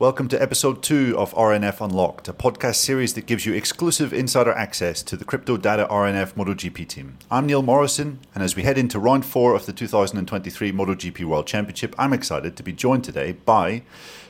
Welcome 0.00 0.28
to 0.28 0.40
episode 0.40 0.82
two 0.82 1.14
of 1.18 1.34
RNF 1.34 1.84
Unlocked, 1.84 2.26
a 2.26 2.32
podcast 2.32 2.76
series 2.76 3.12
that 3.12 3.26
gives 3.26 3.44
you 3.44 3.52
exclusive 3.52 4.14
insider 4.14 4.50
access 4.50 5.02
to 5.02 5.14
the 5.14 5.26
Crypto 5.26 5.58
Data 5.58 5.86
RNF 5.90 6.32
MotoGP 6.32 6.88
team. 6.88 7.18
I'm 7.30 7.44
Neil 7.44 7.60
Morrison, 7.60 8.18
and 8.34 8.42
as 8.42 8.56
we 8.56 8.62
head 8.62 8.78
into 8.78 8.98
round 8.98 9.26
four 9.26 9.54
of 9.54 9.66
the 9.66 9.74
2023 9.74 10.72
MotoGP 10.72 11.22
World 11.26 11.46
Championship, 11.46 11.94
I'm 11.98 12.14
excited 12.14 12.56
to 12.56 12.62
be 12.62 12.72
joined 12.72 13.04
today 13.04 13.32
by 13.32 13.82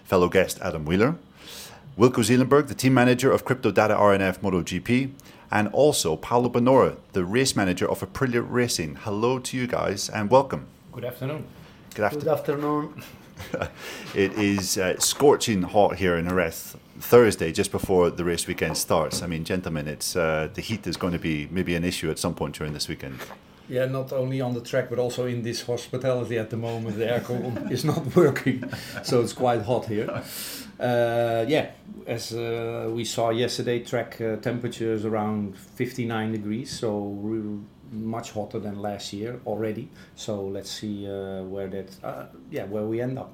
fellow 0.03 0.29
guest 0.29 0.59
Adam 0.61 0.85
Wheeler, 0.85 1.15
Wilco 1.97 2.25
Zeelenberg, 2.25 2.67
the 2.67 2.75
team 2.75 2.93
manager 2.93 3.31
of 3.31 3.45
Crypto 3.45 3.71
Data 3.71 3.95
RNF 3.95 4.41
MotoGP, 4.41 5.13
and 5.53 5.69
also 5.69 6.17
Paolo 6.17 6.49
Bonora, 6.49 6.97
the 7.13 7.25
race 7.25 7.55
manager 7.55 7.89
of 7.89 8.01
Aprilia 8.01 8.45
Racing. 8.45 8.97
Hello 9.03 9.39
to 9.39 9.57
you 9.57 9.69
guys, 9.69 10.09
and 10.09 10.31
welcome. 10.33 10.67
Good 10.91 11.05
afternoon. 11.05 11.45
Good, 11.95 12.07
after- 12.07 12.19
Good 12.19 12.29
afternoon. 12.29 13.05
it 14.15 14.33
is 14.35 14.79
uh, 14.79 14.99
scorching 14.99 15.63
hot 15.63 15.97
here 15.97 16.17
in 16.17 16.29
Jerez. 16.29 16.77
Thursday, 17.01 17.51
just 17.51 17.73
before 17.73 18.11
the 18.11 18.25
race 18.25 18.47
weekend 18.47 18.77
starts. 18.77 19.23
I 19.23 19.27
mean, 19.27 19.45
gentlemen, 19.45 19.89
it's 19.89 20.17
uh, 20.17 20.49
the 20.53 20.61
heat 20.61 20.87
is 20.87 20.97
going 20.97 21.15
to 21.15 21.19
be 21.19 21.49
maybe 21.51 21.75
an 21.75 21.85
issue 21.85 22.11
at 22.11 22.19
some 22.19 22.35
point 22.35 22.55
during 22.55 22.75
this 22.75 22.89
weekend. 22.89 23.19
Yeah, 23.71 23.87
not 23.87 24.13
only 24.13 24.41
on 24.41 24.55
the 24.55 24.61
track 24.61 24.91
but 24.91 24.99
also 24.99 25.27
in 25.27 25.43
this 25.43 25.63
hospitality 25.63 26.39
at 26.39 26.51
the 26.51 26.57
moment. 26.57 26.99
The 26.99 27.05
aircon 27.05 27.71
is 27.77 27.85
not 27.85 28.17
working, 28.17 28.65
so 29.05 29.21
it's 29.21 29.33
quite 29.33 29.63
hot 29.63 29.87
here. 29.87 30.11
Uh, 30.81 31.45
yeah, 31.47 31.71
as 32.07 32.33
uh, 32.33 32.91
we 32.93 33.05
saw 33.05 33.31
yesterday, 33.31 33.79
track 33.85 34.21
uh, 34.21 34.37
around 35.05 35.57
59 35.57 36.33
degrees, 36.33 36.71
so 36.71 37.61
much 37.93 38.33
hotter 38.33 38.59
than 38.59 38.81
last 38.81 39.13
year 39.13 39.41
already. 39.47 39.89
So 40.15 40.43
let's 40.43 40.71
see 40.71 41.07
uh, 41.07 41.43
where 41.45 41.69
that, 41.69 41.97
uh, 42.03 42.27
yeah, 42.51 42.65
where 42.65 42.85
we 42.85 43.01
end 43.01 43.19
up. 43.19 43.33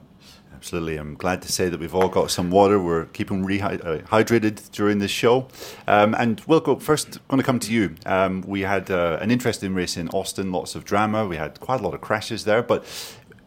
Absolutely. 0.54 0.96
I'm 0.96 1.14
glad 1.14 1.42
to 1.42 1.52
say 1.52 1.68
that 1.68 1.78
we've 1.78 1.94
all 1.94 2.08
got 2.08 2.30
some 2.30 2.50
water. 2.50 2.80
We're 2.80 3.04
keeping 3.06 3.44
rehydrated 3.44 4.58
uh, 4.58 4.68
during 4.72 4.98
this 4.98 5.10
show. 5.10 5.48
Um, 5.86 6.14
and 6.14 6.42
Wilco, 6.46 6.80
first 6.80 7.20
going 7.28 7.38
to 7.38 7.44
come 7.44 7.60
to 7.60 7.72
you. 7.72 7.94
Um, 8.06 8.40
we 8.40 8.62
had 8.62 8.90
uh, 8.90 9.18
an 9.20 9.30
interesting 9.30 9.74
race 9.74 9.98
in 9.98 10.08
Austin, 10.08 10.52
lots 10.52 10.74
of 10.74 10.84
drama. 10.84 11.26
We 11.26 11.36
had 11.36 11.60
quite 11.60 11.80
a 11.80 11.84
lot 11.84 11.92
of 11.92 12.00
crashes 12.00 12.44
there, 12.44 12.62
but 12.62 12.84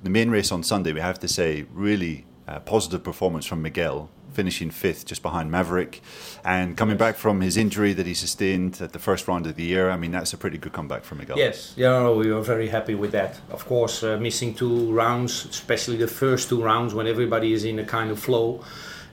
the 0.03 0.09
main 0.09 0.29
race 0.29 0.51
on 0.51 0.61
Sunday, 0.61 0.93
we 0.93 1.01
have 1.01 1.19
to 1.19 1.27
say, 1.27 1.65
really 1.73 2.25
positive 2.65 3.03
performance 3.03 3.45
from 3.45 3.61
Miguel 3.61 4.09
finishing 4.33 4.69
fifth 4.69 5.05
just 5.05 5.21
behind 5.21 5.51
Maverick 5.51 6.01
and 6.45 6.77
coming 6.77 6.97
back 6.97 7.15
from 7.15 7.41
his 7.41 7.57
injury 7.57 7.93
that 7.93 8.05
he 8.05 8.13
sustained 8.13 8.79
at 8.81 8.93
the 8.93 8.99
first 8.99 9.27
round 9.27 9.45
of 9.47 9.55
the 9.55 9.63
year. 9.63 9.89
I 9.89 9.97
mean, 9.97 10.11
that's 10.11 10.33
a 10.33 10.37
pretty 10.37 10.57
good 10.57 10.73
comeback 10.73 11.03
for 11.03 11.15
Miguel. 11.15 11.37
Yes, 11.37 11.73
yeah, 11.75 12.09
we 12.09 12.31
were 12.31 12.41
very 12.41 12.67
happy 12.67 12.95
with 12.95 13.11
that. 13.11 13.39
Of 13.49 13.65
course, 13.65 14.03
uh, 14.03 14.17
missing 14.17 14.53
two 14.53 14.91
rounds, 14.91 15.45
especially 15.45 15.97
the 15.97 16.07
first 16.07 16.49
two 16.49 16.61
rounds 16.63 16.93
when 16.93 17.07
everybody 17.07 17.53
is 17.53 17.63
in 17.65 17.79
a 17.79 17.85
kind 17.85 18.11
of 18.11 18.19
flow. 18.19 18.63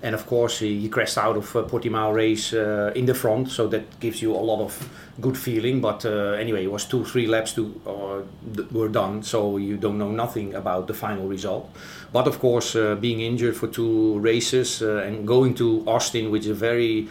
And 0.06 0.14
of 0.14 0.24
course, 0.24 0.60
he, 0.60 0.78
he 0.78 0.88
crashed 0.88 1.18
out 1.18 1.36
of 1.36 1.56
uh, 1.56 1.64
Portimao 1.64 2.14
race 2.14 2.52
uh, 2.52 2.92
in 2.94 3.06
the 3.06 3.14
front, 3.14 3.50
so 3.50 3.66
that 3.66 3.98
gives 3.98 4.22
you 4.22 4.36
a 4.36 4.44
lot 4.50 4.60
of 4.60 4.88
good 5.20 5.36
feeling. 5.36 5.80
But 5.80 6.06
uh, 6.06 6.38
anyway, 6.38 6.62
it 6.62 6.70
was 6.70 6.84
two, 6.84 7.04
three 7.04 7.26
laps 7.26 7.52
to 7.54 7.62
uh, 7.84 8.62
were 8.70 8.88
done, 8.88 9.24
so 9.24 9.56
you 9.56 9.76
don't 9.76 9.98
know 9.98 10.12
nothing 10.12 10.54
about 10.54 10.86
the 10.86 10.94
final 10.94 11.26
result. 11.26 11.68
But 12.12 12.28
of 12.28 12.38
course, 12.38 12.76
uh, 12.76 12.94
being 12.94 13.20
injured 13.20 13.56
for 13.56 13.66
two 13.66 14.20
races 14.20 14.80
uh, 14.80 14.98
and 14.98 15.26
going 15.26 15.54
to 15.54 15.82
Austin, 15.88 16.30
which 16.30 16.44
is 16.44 16.50
a 16.50 16.54
very 16.54 17.08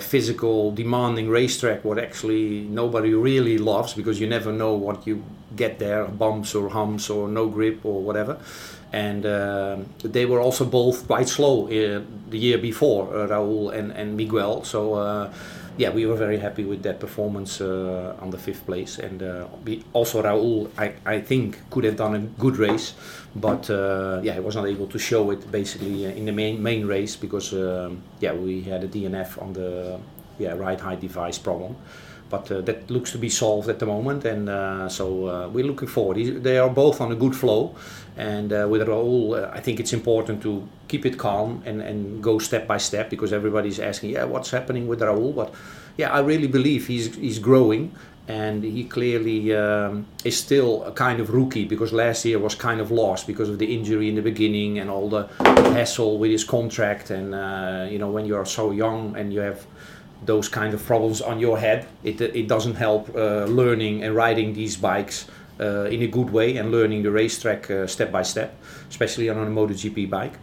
physical, 0.00 0.70
demanding 0.72 1.28
racetrack, 1.28 1.84
what 1.84 1.98
actually 1.98 2.60
nobody 2.70 3.12
really 3.14 3.58
loves 3.58 3.94
because 3.94 4.18
you 4.20 4.26
never 4.26 4.52
know 4.52 4.72
what 4.74 5.06
you 5.06 5.22
get 5.56 5.78
there 5.78 6.04
bumps 6.06 6.54
or 6.54 6.68
humps 6.70 7.10
or 7.10 7.28
no 7.28 7.48
grip 7.48 7.84
or 7.84 8.02
whatever. 8.02 8.38
And 8.92 9.26
uh, 9.26 9.78
they 10.02 10.24
were 10.24 10.40
also 10.40 10.64
both 10.64 11.06
quite 11.06 11.28
slow 11.28 11.66
uh, 11.66 12.00
the 12.30 12.38
year 12.38 12.58
before, 12.58 13.08
uh, 13.08 13.26
Raul 13.28 13.74
and, 13.74 13.90
and 13.92 14.16
Miguel. 14.16 14.64
So 14.64 14.94
uh, 14.94 15.32
yeah, 15.76 15.90
we 15.90 16.06
were 16.06 16.14
very 16.14 16.38
happy 16.38 16.64
with 16.64 16.82
that 16.84 17.00
performance 17.00 17.60
uh, 17.60 18.16
on 18.20 18.30
the 18.30 18.38
fifth 18.38 18.64
place. 18.64 18.98
And 18.98 19.22
uh, 19.22 19.46
also 19.92 20.22
Raul, 20.22 20.70
I, 20.78 20.94
I 21.04 21.20
think, 21.20 21.58
could 21.70 21.84
have 21.84 21.96
done 21.96 22.14
a 22.14 22.20
good 22.40 22.56
race, 22.56 22.94
but 23.34 23.68
uh, 23.70 24.20
yeah, 24.22 24.34
he 24.34 24.40
was 24.40 24.54
not 24.54 24.66
able 24.66 24.86
to 24.86 24.98
show 24.98 25.30
it 25.30 25.50
basically 25.50 26.04
in 26.04 26.26
the 26.26 26.32
main 26.32 26.62
main 26.62 26.86
race 26.86 27.16
because 27.16 27.52
um, 27.52 28.02
yeah, 28.20 28.32
we 28.32 28.62
had 28.62 28.84
a 28.84 28.88
DNF 28.88 29.42
on 29.42 29.52
the 29.52 29.98
yeah 30.38 30.52
ride 30.52 30.80
height 30.80 31.00
device 31.00 31.38
problem. 31.38 31.76
But 32.30 32.50
uh, 32.50 32.62
that 32.62 32.90
looks 32.90 33.12
to 33.12 33.18
be 33.18 33.28
solved 33.28 33.68
at 33.68 33.78
the 33.78 33.86
moment, 33.86 34.24
and 34.24 34.48
uh, 34.48 34.88
so 34.88 35.26
uh, 35.26 35.48
we're 35.48 35.66
looking 35.66 35.88
forward. 35.88 36.42
They 36.42 36.58
are 36.58 36.70
both 36.70 37.00
on 37.00 37.12
a 37.12 37.14
good 37.14 37.36
flow, 37.36 37.74
and 38.16 38.50
with 38.50 38.82
Raul, 38.88 39.52
I 39.52 39.60
think 39.60 39.78
it's 39.78 39.92
important 39.92 40.42
to 40.42 40.66
keep 40.88 41.06
it 41.06 41.18
calm 41.18 41.62
and, 41.64 41.80
and 41.80 42.22
go 42.22 42.38
step 42.38 42.66
by 42.66 42.78
step 42.78 43.10
because 43.10 43.32
everybody's 43.32 43.80
asking, 43.80 44.10
yeah, 44.10 44.24
what's 44.24 44.50
happening 44.50 44.86
with 44.86 45.00
Raul? 45.00 45.34
But 45.34 45.54
yeah, 45.96 46.12
I 46.12 46.20
really 46.20 46.48
believe 46.48 46.86
he's 46.86 47.14
he's 47.14 47.38
growing 47.38 47.94
and 48.26 48.64
he 48.64 48.84
clearly 48.84 49.54
um, 49.54 50.06
is 50.24 50.36
still 50.36 50.82
a 50.84 50.92
kind 50.92 51.20
of 51.20 51.30
rookie 51.30 51.66
because 51.66 51.92
last 51.92 52.24
year 52.24 52.38
was 52.38 52.54
kind 52.54 52.80
of 52.80 52.90
lost 52.90 53.26
because 53.26 53.50
of 53.50 53.58
the 53.58 53.74
injury 53.74 54.08
in 54.08 54.14
the 54.14 54.22
beginning 54.22 54.78
and 54.78 54.88
all 54.88 55.10
the 55.10 55.26
hassle 55.74 56.18
with 56.18 56.30
his 56.30 56.42
contract 56.42 57.10
and 57.10 57.34
uh, 57.34 57.86
you 57.90 57.98
know 57.98 58.08
when 58.08 58.24
you 58.24 58.34
are 58.34 58.46
so 58.46 58.70
young 58.70 59.14
and 59.16 59.32
you 59.32 59.40
have 59.40 59.66
those 60.24 60.48
kind 60.48 60.72
of 60.72 60.82
problems 60.86 61.20
on 61.20 61.38
your 61.38 61.58
head 61.58 61.86
it, 62.02 62.18
it 62.20 62.48
doesn't 62.48 62.76
help 62.76 63.14
uh, 63.14 63.44
learning 63.44 64.02
and 64.02 64.14
riding 64.14 64.54
these 64.54 64.74
bikes 64.74 65.26
uh, 65.60 65.84
in 65.84 66.00
a 66.02 66.06
good 66.06 66.30
way 66.30 66.56
and 66.56 66.70
learning 66.70 67.02
the 67.02 67.10
racetrack 67.10 67.70
uh, 67.70 67.86
step 67.86 68.10
by 68.10 68.22
step 68.22 68.56
especially 68.88 69.28
on 69.28 69.36
a 69.36 69.46
MotoGP 69.46 70.08
bike 70.08 70.38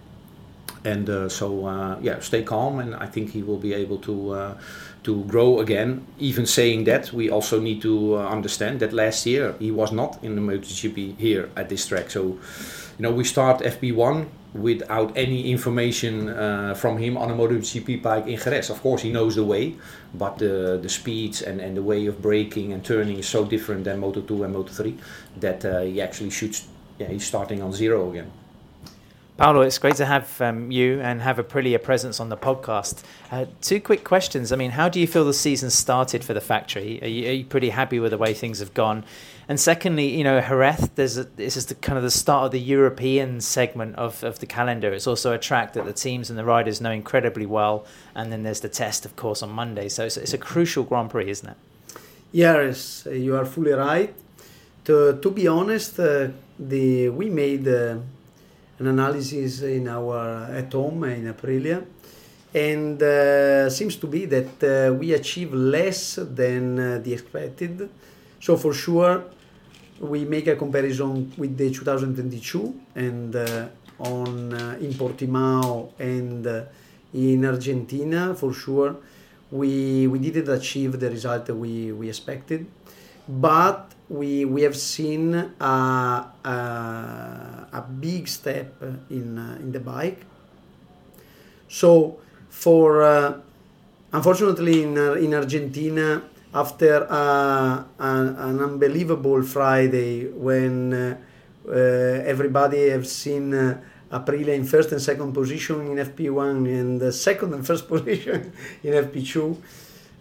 and 0.83 1.09
uh, 1.09 1.29
so 1.29 1.65
uh, 1.65 1.97
yeah 2.01 2.19
stay 2.19 2.43
calm 2.43 2.79
and 2.79 2.95
I 2.95 3.05
think 3.05 3.31
he 3.31 3.43
will 3.43 3.59
be 3.59 3.73
able 3.73 3.99
to 3.99 4.55
to 5.03 5.23
grow 5.25 5.59
again. 5.59 6.05
Even 6.19 6.45
saying 6.45 6.83
that, 6.85 7.11
we 7.11 7.29
also 7.29 7.59
need 7.59 7.81
to 7.81 8.17
uh, 8.17 8.27
understand 8.27 8.79
that 8.81 8.93
last 8.93 9.25
year 9.25 9.55
he 9.59 9.71
was 9.71 9.91
not 9.91 10.23
in 10.23 10.35
the 10.35 10.41
MotoGP 10.41 11.17
here 11.17 11.49
at 11.55 11.69
this 11.69 11.87
track. 11.87 12.11
So, 12.11 12.23
you 12.23 12.99
know, 12.99 13.11
we 13.11 13.23
start 13.23 13.61
FP1 13.61 14.27
without 14.53 15.17
any 15.17 15.49
information 15.49 16.29
uh, 16.29 16.73
from 16.75 16.97
him 16.97 17.17
on 17.17 17.31
a 17.31 17.33
MotoGP 17.33 18.01
bike 18.01 18.27
in 18.27 18.37
Jerez. 18.37 18.69
Of 18.69 18.81
course, 18.81 19.01
he 19.01 19.11
knows 19.11 19.35
the 19.35 19.43
way, 19.43 19.75
but 20.13 20.37
the 20.37 20.79
the 20.81 20.89
speeds 20.89 21.41
and, 21.41 21.61
and 21.61 21.75
the 21.75 21.83
way 21.83 22.05
of 22.07 22.21
braking 22.21 22.73
and 22.73 22.83
turning 22.83 23.17
is 23.17 23.27
so 23.27 23.45
different 23.45 23.85
than 23.85 24.01
Moto2 24.01 24.45
and 24.45 24.55
Moto3 24.55 24.97
that 25.39 25.65
uh, 25.65 25.81
he 25.81 26.01
actually 26.01 26.29
shoots, 26.29 26.67
Yeah, 26.99 27.07
he's 27.07 27.25
starting 27.25 27.63
on 27.63 27.71
zero 27.71 28.11
again. 28.11 28.31
Paolo, 29.41 29.61
it's 29.61 29.79
great 29.79 29.95
to 29.95 30.05
have 30.05 30.39
um, 30.39 30.69
you 30.69 31.01
and 31.01 31.19
have 31.19 31.39
a 31.39 31.43
Aprilia 31.43 31.81
presence 31.81 32.19
on 32.19 32.29
the 32.29 32.37
podcast. 32.37 33.01
Uh, 33.31 33.47
two 33.59 33.81
quick 33.81 34.03
questions. 34.03 34.51
I 34.51 34.55
mean, 34.55 34.69
how 34.69 34.87
do 34.87 34.99
you 34.99 35.07
feel 35.07 35.25
the 35.25 35.33
season 35.33 35.71
started 35.71 36.23
for 36.23 36.35
the 36.35 36.39
factory? 36.39 37.01
Are 37.01 37.07
you, 37.07 37.27
are 37.27 37.31
you 37.31 37.45
pretty 37.45 37.71
happy 37.71 37.99
with 37.99 38.11
the 38.11 38.19
way 38.19 38.35
things 38.35 38.59
have 38.59 38.75
gone? 38.75 39.03
And 39.49 39.59
secondly, 39.59 40.15
you 40.15 40.23
know, 40.23 40.39
Jerez, 40.39 40.91
there's 40.93 41.17
a, 41.17 41.23
this 41.23 41.57
is 41.57 41.65
the 41.65 41.73
kind 41.73 41.97
of 41.97 42.03
the 42.03 42.11
start 42.11 42.45
of 42.45 42.51
the 42.51 42.59
European 42.59 43.41
segment 43.41 43.95
of, 43.95 44.23
of 44.23 44.37
the 44.37 44.45
calendar. 44.45 44.93
It's 44.93 45.07
also 45.07 45.33
a 45.33 45.39
track 45.39 45.73
that 45.73 45.85
the 45.85 45.93
teams 45.93 46.29
and 46.29 46.37
the 46.37 46.45
riders 46.45 46.79
know 46.79 46.91
incredibly 46.91 47.47
well. 47.47 47.87
And 48.13 48.31
then 48.31 48.43
there's 48.43 48.59
the 48.59 48.69
test, 48.69 49.05
of 49.05 49.15
course, 49.15 49.41
on 49.41 49.49
Monday. 49.49 49.89
So 49.89 50.05
it's, 50.05 50.17
it's 50.17 50.33
a 50.33 50.37
crucial 50.37 50.83
Grand 50.83 51.09
Prix, 51.09 51.31
isn't 51.31 51.49
it? 51.49 51.57
Yes, 52.31 53.07
you 53.11 53.35
are 53.35 53.45
fully 53.45 53.71
right. 53.71 54.13
To, 54.85 55.19
to 55.19 55.31
be 55.31 55.47
honest, 55.47 55.99
uh, 55.99 56.27
the 56.59 57.09
we 57.09 57.31
made. 57.31 57.67
Uh, 57.67 57.97
an 58.81 58.87
analysis 58.87 59.61
in 59.61 59.87
our 59.87 60.49
at 60.51 60.73
home 60.73 61.03
in 61.03 61.31
Aprilia, 61.31 61.85
and 62.53 63.01
uh, 63.01 63.69
seems 63.69 63.95
to 63.97 64.07
be 64.07 64.25
that 64.25 64.53
uh, 64.63 64.93
we 64.93 65.13
achieve 65.13 65.53
less 65.53 66.15
than 66.15 66.79
uh, 66.79 66.99
the 67.03 67.13
expected. 67.13 67.87
So 68.39 68.57
for 68.57 68.73
sure, 68.73 69.23
we 69.99 70.25
make 70.25 70.47
a 70.47 70.55
comparison 70.55 71.31
with 71.37 71.55
the 71.57 71.69
2022 71.69 72.81
and 72.95 73.35
uh, 73.35 73.67
on 73.99 74.53
uh, 74.53 74.77
in 74.81 74.93
Portimao 74.93 75.91
and 75.99 76.47
uh, 76.47 76.63
in 77.13 77.45
Argentina 77.45 78.33
for 78.33 78.51
sure 78.51 78.95
we 79.51 80.07
we 80.07 80.17
didn't 80.17 80.49
achieve 80.49 80.99
the 80.99 81.09
result 81.09 81.49
we 81.49 81.91
we 81.91 82.09
expected 82.09 82.65
but 83.31 83.95
we 84.09 84.43
we 84.43 84.61
have 84.63 84.75
seen 84.75 85.33
a, 85.33 85.63
a, 85.63 86.57
a 87.71 87.81
big 87.81 88.27
step 88.27 88.75
in 89.09 89.37
uh, 89.37 89.55
in 89.59 89.71
the 89.71 89.79
bike. 89.79 90.25
So 91.69 92.19
for 92.49 93.03
uh, 93.03 93.39
unfortunately 94.11 94.83
in 94.83 94.97
uh, 94.97 95.13
in 95.13 95.33
Argentina 95.33 96.21
after 96.53 97.03
a, 97.03 97.85
an 97.99 98.59
unbelievable 98.59 99.41
Friday 99.43 100.27
when 100.27 100.93
uh, 100.93 101.17
uh, 101.67 101.71
everybody 101.71 102.89
have 102.89 103.07
seen 103.07 103.53
uh, 103.53 103.79
Aprilia 104.11 104.53
in 104.53 104.65
first 104.65 104.91
and 104.91 105.01
second 105.01 105.31
position 105.31 105.87
in 105.87 106.05
FP1 106.05 106.67
and 106.67 107.13
second 107.13 107.53
and 107.53 107.65
first 107.65 107.87
position 107.93 108.51
in 108.83 108.91
FP2 108.91 109.55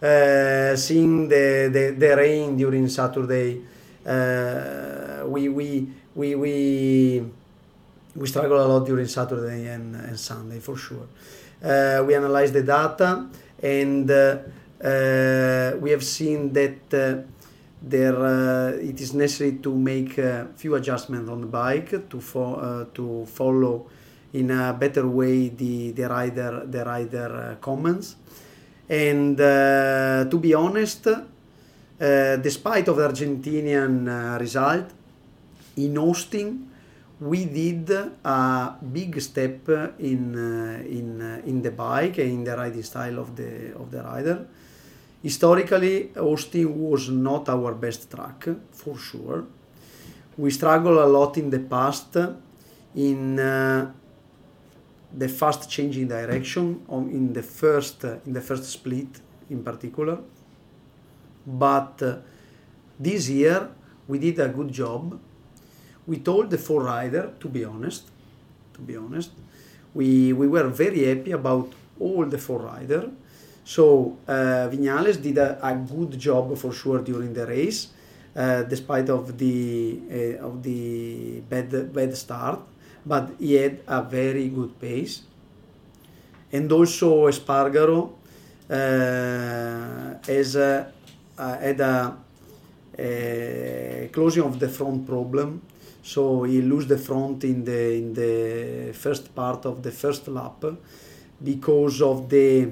uh, 0.02 0.76
seeing 0.76 1.28
the, 1.28 1.68
the, 1.72 1.94
the 1.98 2.16
rain 2.16 2.56
during 2.56 2.88
Saturday, 2.88 3.60
uh, 4.06 5.24
we, 5.26 5.48
we, 5.48 5.88
we, 6.14 6.34
we, 6.34 7.22
we 8.16 8.26
struggle 8.26 8.64
a 8.64 8.66
lot 8.66 8.86
during 8.86 9.06
Saturday 9.06 9.66
and, 9.68 9.94
and 9.94 10.18
Sunday 10.18 10.58
for 10.58 10.76
sure. 10.76 11.06
Uh, 11.62 12.02
we 12.06 12.14
analyze 12.14 12.52
the 12.52 12.62
data 12.62 13.28
and 13.62 14.10
uh, 14.10 14.38
we 15.80 15.90
have 15.90 16.02
seen 16.02 16.52
that 16.54 17.26
there 17.82 18.74
it 18.80 19.00
is 19.00 19.14
necessary 19.14 19.52
to 19.58 19.74
make 19.74 20.16
a 20.18 20.48
few 20.56 20.74
adjustments 20.74 21.30
on 21.30 21.42
the 21.42 21.46
bike 21.46 22.08
to 22.08 22.20
fo- 22.20 22.86
to 22.94 23.26
follow 23.26 23.86
in 24.32 24.50
a 24.50 24.72
better 24.72 25.06
way 25.06 25.48
the 25.48 25.92
the 25.92 26.08
rider 26.08 26.64
the 26.66 26.84
rider 26.84 27.58
comments 27.60 28.16
and 28.90 29.36
to 29.38 30.38
be 30.40 30.52
honest 30.52 31.06
despite 32.42 32.88
of 32.88 32.96
the 32.96 33.08
Argentinian 33.08 34.38
result 34.38 34.86
in 35.76 35.96
Austin 35.96 36.70
we 37.20 37.44
did 37.44 37.90
a 37.90 38.76
big 38.80 39.20
step 39.20 39.68
in 39.98 40.34
uh, 40.34 40.82
in 40.88 41.20
uh, 41.20 41.42
in 41.44 41.60
the 41.60 41.70
bike 41.70 42.18
and 42.18 42.30
in 42.30 42.44
the 42.44 42.56
riding 42.56 42.82
style 42.82 43.18
of 43.18 43.36
the 43.36 43.74
of 43.76 43.90
the 43.90 44.02
rider. 44.02 44.46
Historically, 45.22 46.16
Austin 46.16 46.80
was 46.80 47.10
not 47.10 47.48
our 47.50 47.74
best 47.74 48.10
track 48.10 48.48
for 48.72 48.96
sure. 48.96 49.44
We 50.38 50.50
struggled 50.50 50.96
a 50.96 51.06
lot 51.06 51.36
in 51.36 51.50
the 51.50 51.58
past 51.58 52.16
in 52.94 53.38
uh, 53.38 53.92
the 55.16 55.28
fast 55.28 55.68
changing 55.68 56.08
direction 56.08 56.82
on, 56.88 57.08
in 57.10 57.32
the 57.32 57.42
first 57.42 58.04
in 58.04 58.32
the 58.32 58.40
first 58.40 58.64
split 58.64 59.20
in 59.48 59.62
particular. 59.62 60.18
But 61.46 62.02
uh, 62.02 62.16
this 62.98 63.28
year 63.28 63.68
we 64.06 64.18
did 64.18 64.38
a 64.38 64.48
good 64.48 64.72
job. 64.72 65.18
We 66.06 66.18
told 66.18 66.50
the 66.50 66.58
four 66.58 66.82
rider 66.84 67.32
to 67.40 67.48
be 67.48 67.64
honest 67.64 68.10
to 68.80 68.80
be 68.80 68.96
honest 68.96 69.30
we 69.94 70.32
we 70.32 70.46
were 70.48 70.68
very 70.68 71.04
happy 71.06 71.32
about 71.32 71.68
all 71.98 72.24
the 72.24 72.38
four 72.38 72.60
rider 72.60 73.10
so 73.64 74.16
uh, 74.26 74.68
Viñales 74.72 75.20
did 75.20 75.38
a, 75.38 75.58
a, 75.64 75.74
good 75.74 76.18
job 76.18 76.56
for 76.56 76.72
sure 76.72 77.00
during 77.02 77.34
the 77.34 77.46
race 77.46 77.88
uh, 78.34 78.62
despite 78.62 79.08
of 79.10 79.36
the 79.36 80.00
uh, 80.10 80.46
of 80.46 80.62
the 80.62 81.40
bad 81.48 81.92
bad 81.92 82.16
start 82.16 82.60
but 83.04 83.30
he 83.38 83.54
had 83.54 83.80
a 83.86 84.02
very 84.02 84.48
good 84.48 84.78
pace. 84.80 85.22
And 86.52 86.70
also 86.72 87.28
Espargaro 87.28 88.10
uh, 88.68 90.14
has 90.26 90.56
a, 90.56 90.92
had 91.38 91.80
a, 91.80 92.16
a 92.98 94.10
closing 94.12 94.42
of 94.44 94.58
the 94.58 94.68
front 94.68 95.06
problem. 95.06 95.62
So 96.02 96.44
he 96.44 96.60
lose 96.62 96.86
the 96.86 96.98
front 96.98 97.44
in 97.44 97.64
the 97.64 97.94
in 97.94 98.14
the 98.14 98.92
first 98.94 99.34
part 99.34 99.66
of 99.66 99.82
the 99.82 99.92
first 99.92 100.26
lap 100.28 100.64
because 101.42 102.00
of 102.02 102.28
the 102.28 102.70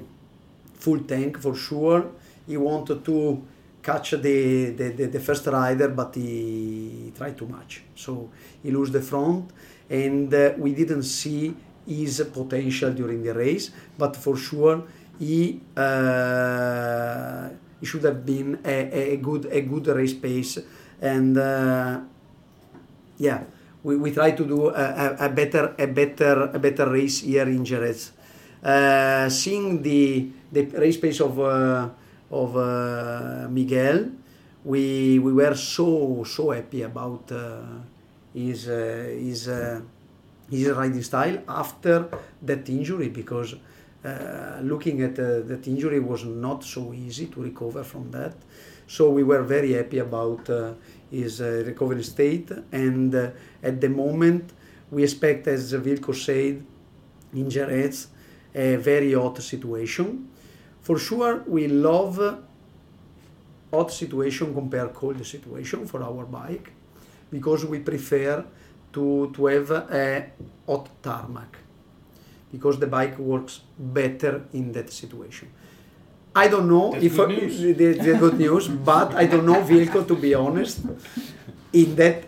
full 0.73 0.99
tank 1.01 1.39
for 1.39 1.55
sure. 1.55 2.05
He 2.47 2.57
wanted 2.57 3.05
to 3.05 3.41
catch 3.89 4.09
the, 4.11 4.37
the, 4.79 4.87
the, 4.97 5.05
the 5.15 5.21
first 5.27 5.45
rider 5.47 5.89
but 5.89 6.11
he 6.15 7.11
tried 7.17 7.35
too 7.37 7.47
much 7.47 7.71
so 7.95 8.29
he 8.63 8.69
lost 8.71 8.91
the 8.93 9.01
front 9.01 9.51
and 9.89 10.33
uh, 10.33 10.53
we 10.57 10.73
didn't 10.73 11.03
see 11.03 11.55
his 11.87 12.15
potential 12.39 12.91
during 12.91 13.23
the 13.23 13.33
race 13.33 13.71
but 13.97 14.15
for 14.15 14.35
sure 14.37 14.77
he 15.17 15.59
uh, 15.75 17.49
he 17.79 17.85
should 17.85 18.03
have 18.03 18.25
been 18.25 18.59
a, 18.63 19.13
a 19.13 19.17
good 19.17 19.43
a 19.51 19.61
good 19.61 19.87
race 19.87 20.13
pace 20.13 20.59
and 21.01 21.37
uh, 21.37 21.99
yeah, 23.17 23.43
we, 23.83 23.95
we 23.95 24.11
try 24.11 24.31
to 24.31 24.45
do 24.45 24.69
a, 24.69 25.15
a, 25.19 25.29
better 25.29 25.75
a 25.77 25.87
better 25.87 26.51
a 26.53 26.59
better 26.59 26.89
race 26.89 27.21
here 27.21 27.47
in 27.47 27.63
Jerez. 27.63 28.11
Uh, 28.63 29.29
seeing 29.29 29.81
the 29.81 30.29
the 30.51 30.63
race 30.75 30.97
pace 30.97 31.19
of 31.21 31.39
uh, 31.39 31.89
of 32.31 32.55
uh, 32.55 33.47
Miguel, 33.49 34.11
we 34.63 35.19
we 35.19 35.31
were 35.33 35.55
so 35.55 36.23
so 36.23 36.51
happy 36.51 36.83
about 36.83 37.31
uh, 37.31 37.61
his 38.33 38.67
uh, 38.67 39.07
his 39.19 39.47
uh, 39.47 39.81
his 40.49 40.69
riding 40.69 41.01
style 41.03 41.39
after 41.47 42.07
that 42.41 42.67
injury 42.69 43.09
because 43.09 43.55
looking 44.61 45.01
at 45.01 45.15
that 45.15 45.67
injury 45.67 45.99
was 45.99 46.23
not 46.23 46.63
so 46.63 46.93
easy 46.93 47.25
to 47.27 47.41
recover 47.43 47.83
from 47.83 48.09
that. 48.11 48.33
So 48.87 49.09
we 49.09 49.23
were 49.23 49.43
very 49.43 49.73
happy 49.73 49.99
about 49.99 50.49
is 51.11 51.41
a 51.41 51.63
recovery 51.63 52.03
state, 52.03 52.51
and 52.71 53.13
uh, 53.13 53.31
at 53.63 53.81
the 53.81 53.89
moment 53.89 54.53
we 54.91 55.03
expect, 55.03 55.47
as 55.47 55.73
Wilco 55.73 56.15
said, 56.15 56.63
in 57.33 57.49
Jerez, 57.49 58.07
a 58.53 58.75
very 58.77 59.13
hot 59.13 59.41
situation. 59.41 60.29
For 60.81 60.97
sure, 60.97 61.43
we 61.47 61.67
love 61.67 62.39
hot 63.71 63.91
situation 63.91 64.53
compared 64.53 64.93
to 64.93 64.99
cold 64.99 65.25
situation 65.25 65.85
for 65.85 66.03
our 66.03 66.25
bike 66.25 66.71
because 67.31 67.65
we 67.65 67.79
prefer 67.79 68.43
to, 68.93 69.31
to 69.35 69.45
have 69.45 69.71
a 69.71 70.31
hot 70.65 70.89
tarmac 71.03 71.57
because 72.51 72.79
the 72.79 72.87
bike 72.87 73.17
works 73.19 73.61
better 73.77 74.43
in 74.53 74.71
that 74.71 74.91
situation. 74.91 75.49
I 76.35 76.47
don't 76.47 76.67
know 76.67 76.91
That's 76.91 77.03
if 77.05 77.15
good 77.15 77.29
news. 77.29 77.59
the, 77.61 77.73
the 77.93 78.17
good 78.17 78.37
news, 78.39 78.67
but 78.91 79.13
I 79.15 79.25
don't 79.25 79.45
know 79.45 79.61
Wilco 79.61 80.07
to 80.07 80.15
be 80.15 80.33
honest. 80.33 80.79
In 81.73 81.95
that 81.95 82.25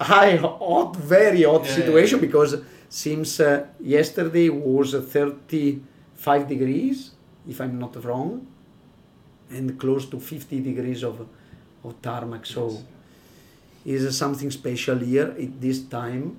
high, 0.00 0.36
hot, 0.36 0.96
very 0.96 1.42
hot 1.44 1.64
Yeah, 1.66 1.74
situation, 1.74 2.18
yeah, 2.18 2.26
because 2.26 2.56
seems 2.88 3.38
uh, 3.40 3.66
yesterday 3.80 4.48
was 4.48 4.94
35 4.94 6.48
degrees, 6.48 7.10
if 7.48 7.60
I'm 7.60 7.78
not 7.78 8.04
wrong, 8.04 8.46
and 9.50 9.78
close 9.78 10.06
to 10.06 10.20
50 10.20 10.60
degrees 10.60 11.02
of 11.02 11.26
of 11.84 12.00
tarmac. 12.02 12.44
So 12.46 12.82
is 13.84 14.16
something 14.16 14.50
special 14.50 14.98
here 14.98 15.34
at 15.38 15.60
this 15.60 15.80
time. 15.88 16.36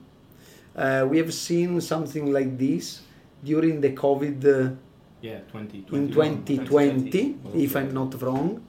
Uh, 0.76 1.06
we 1.10 1.18
have 1.18 1.34
seen 1.34 1.82
something 1.82 2.32
like 2.32 2.58
this 2.58 3.02
during 3.44 3.82
the 3.82 3.92
COVID. 3.92 4.46
Uh, 4.46 4.76
Yeah, 5.22 5.40
20, 5.52 5.84
in 5.92 6.08
2020, 6.14 7.36
if 7.56 7.76
I'm 7.76 7.94
not 7.94 8.22
wrong, 8.22 8.62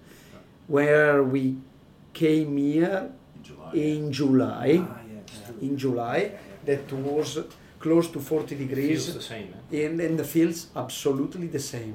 where 0.66 1.22
we 1.22 1.56
came 2.12 2.56
here 2.56 3.12
In 3.36 3.42
July. 3.44 3.70
in 3.72 4.12
July. 4.12 4.70
Ah, 4.82 5.62
In 5.66 5.76
July, 5.76 6.20
that 6.64 6.90
was 6.92 7.38
close 7.78 8.08
to 8.10 8.18
40 8.18 8.56
Feels 8.56 8.58
degrees, 8.68 9.14
the 9.14 9.20
same. 9.22 9.54
Eh? 9.72 9.86
and, 9.86 10.00
and 10.00 10.18
the 10.18 10.24
feels 10.24 10.66
absolutely 10.74 11.46
the 11.46 11.60
same. 11.60 11.94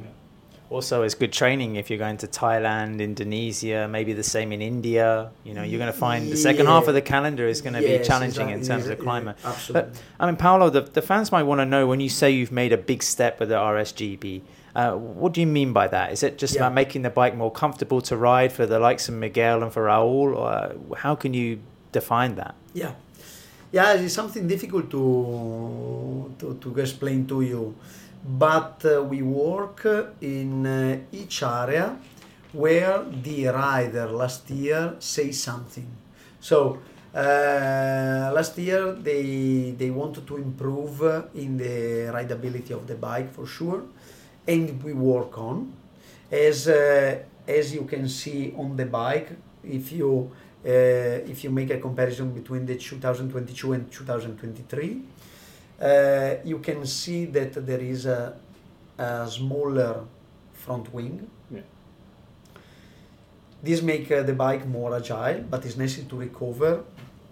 Also, 0.71 1.03
it's 1.03 1.13
good 1.13 1.31
training 1.31 1.75
if 1.75 1.89
you're 1.91 1.99
going 1.99 2.17
to 2.17 2.27
Thailand, 2.27 2.99
Indonesia, 2.99 3.87
maybe 3.87 4.13
the 4.13 4.23
same 4.23 4.51
in 4.51 4.61
India. 4.63 5.29
You 5.43 5.53
know, 5.53 5.61
you're 5.63 5.77
going 5.77 5.91
to 5.91 5.97
find 5.97 6.31
the 6.31 6.35
second 6.37 6.65
half 6.65 6.87
of 6.87 6.95
the 6.95 7.01
calendar 7.03 7.47
is 7.47 7.61
going 7.61 7.73
to 7.75 7.81
Yes, 7.83 8.01
be 8.01 8.07
challenging 8.07 8.49
in 8.49 8.63
terms 8.63 8.87
of 8.87 8.97
climate. 8.99 9.37
yeah, 9.43 9.49
Absolutely. 9.51 9.91
But 9.91 10.01
I 10.19 10.25
mean, 10.25 10.37
Paolo, 10.37 10.69
the, 10.71 10.81
the 10.81 11.03
fans 11.03 11.31
might 11.31 11.43
want 11.43 11.59
to 11.61 11.65
know 11.65 11.85
when 11.85 11.99
you 11.99 12.09
say 12.09 12.31
you've 12.31 12.51
made 12.51 12.73
a 12.73 12.77
big 12.77 13.03
step 13.03 13.39
with 13.39 13.49
the 13.49 13.61
RS-GP. 13.63 14.41
Uh, 14.75 14.93
what 14.93 15.33
do 15.33 15.39
you 15.39 15.47
mean 15.47 15.71
by 15.71 15.87
that? 15.87 16.11
Is 16.11 16.23
it 16.23 16.37
just 16.39 16.55
Yeah. 16.55 16.61
about 16.61 16.73
making 16.73 17.03
the 17.03 17.09
bike 17.11 17.35
more 17.37 17.51
comfortable 17.51 18.01
to 18.01 18.17
ride 18.17 18.51
for 18.51 18.65
the 18.65 18.79
likes 18.79 19.07
of 19.07 19.13
Miguel 19.15 19.61
and 19.63 19.71
for 19.71 19.83
Raul, 19.85 20.35
or 20.35 20.47
uh, 20.51 20.73
how 20.97 21.13
can 21.15 21.33
you 21.33 21.59
define 21.91 22.35
that? 22.35 22.55
Yeah, 22.73 22.91
yeah, 23.71 23.93
it's 23.93 24.13
something 24.15 24.47
difficult 24.47 24.89
to 24.91 26.33
to, 26.39 26.55
to 26.59 26.79
explain 26.79 27.25
to 27.27 27.39
you, 27.41 27.75
but 28.27 28.83
uh, 28.85 29.03
we 29.03 29.21
work 29.21 29.85
in 30.21 30.65
uh, 30.65 30.97
each 31.11 31.43
area 31.43 31.95
where 32.53 33.03
the 33.03 33.47
rider 33.47 34.09
last 34.09 34.49
year 34.49 34.95
say 34.99 35.31
something. 35.31 35.87
So 36.39 36.79
uh, 37.13 38.31
last 38.33 38.57
year 38.57 38.93
they 38.93 39.75
they 39.77 39.91
wanted 39.91 40.25
to 40.27 40.37
improve 40.37 41.01
in 41.35 41.57
the 41.57 42.11
rideability 42.11 42.71
of 42.71 42.87
the 42.87 42.95
bike 42.95 43.31
for 43.31 43.45
sure, 43.45 43.83
and 44.47 44.81
we 44.83 44.93
work 44.93 45.37
on 45.37 45.73
as 46.31 46.67
uh, 46.67 47.19
as 47.47 47.73
you 47.73 47.83
can 47.83 48.09
see 48.09 48.53
on 48.57 48.75
the 48.75 48.85
bike 48.85 49.29
if 49.63 49.91
you 49.91 50.31
uh, 50.65 51.29
if 51.29 51.43
you 51.43 51.51
make 51.51 51.69
a 51.69 51.77
comparison 51.77 52.33
between 52.33 52.65
the 52.65 52.75
2022 52.75 53.73
and 53.73 53.91
2023 53.91 55.01
uh, 55.81 56.35
you 56.43 56.59
can 56.59 56.85
see 56.85 57.25
that 57.25 57.65
there 57.65 57.79
is 57.79 58.05
a, 58.05 58.37
a 58.97 59.27
smaller 59.29 60.05
front 60.53 60.93
wing. 60.93 61.29
Yeah. 61.51 61.61
this 63.61 63.81
make 63.81 64.11
uh, 64.11 64.23
the 64.23 64.33
bike 64.33 64.65
more 64.67 64.95
agile 64.95 65.43
but 65.49 65.65
it's 65.65 65.77
necessary 65.77 66.07
to 66.07 66.17
recover 66.17 66.83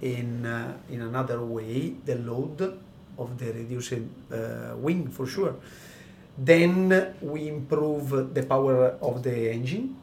in 0.01 0.45
uh, 0.45 0.73
in 0.89 1.01
another 1.01 1.39
way 1.41 1.95
the 2.05 2.15
load 2.15 2.61
of 3.17 3.37
the 3.37 3.53
reduced 3.53 3.93
uh, 4.31 4.75
wing 4.75 5.07
for 5.07 5.25
sure. 5.25 5.55
Then 6.35 7.15
we 7.21 7.47
improve 7.47 8.33
the 8.33 8.43
power 8.43 8.97
of 9.01 9.21
the 9.21 9.51
engine 9.51 9.95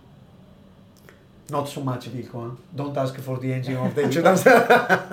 Not 1.50 1.68
so 1.68 1.80
much 1.82 2.08
Wilco. 2.10 2.56
Don't 2.74 2.96
ask 2.96 3.16
for 3.20 3.38
the 3.38 3.52
engine 3.52 3.76
of 3.76 3.94
the 3.94 4.02
2000. 4.10 4.52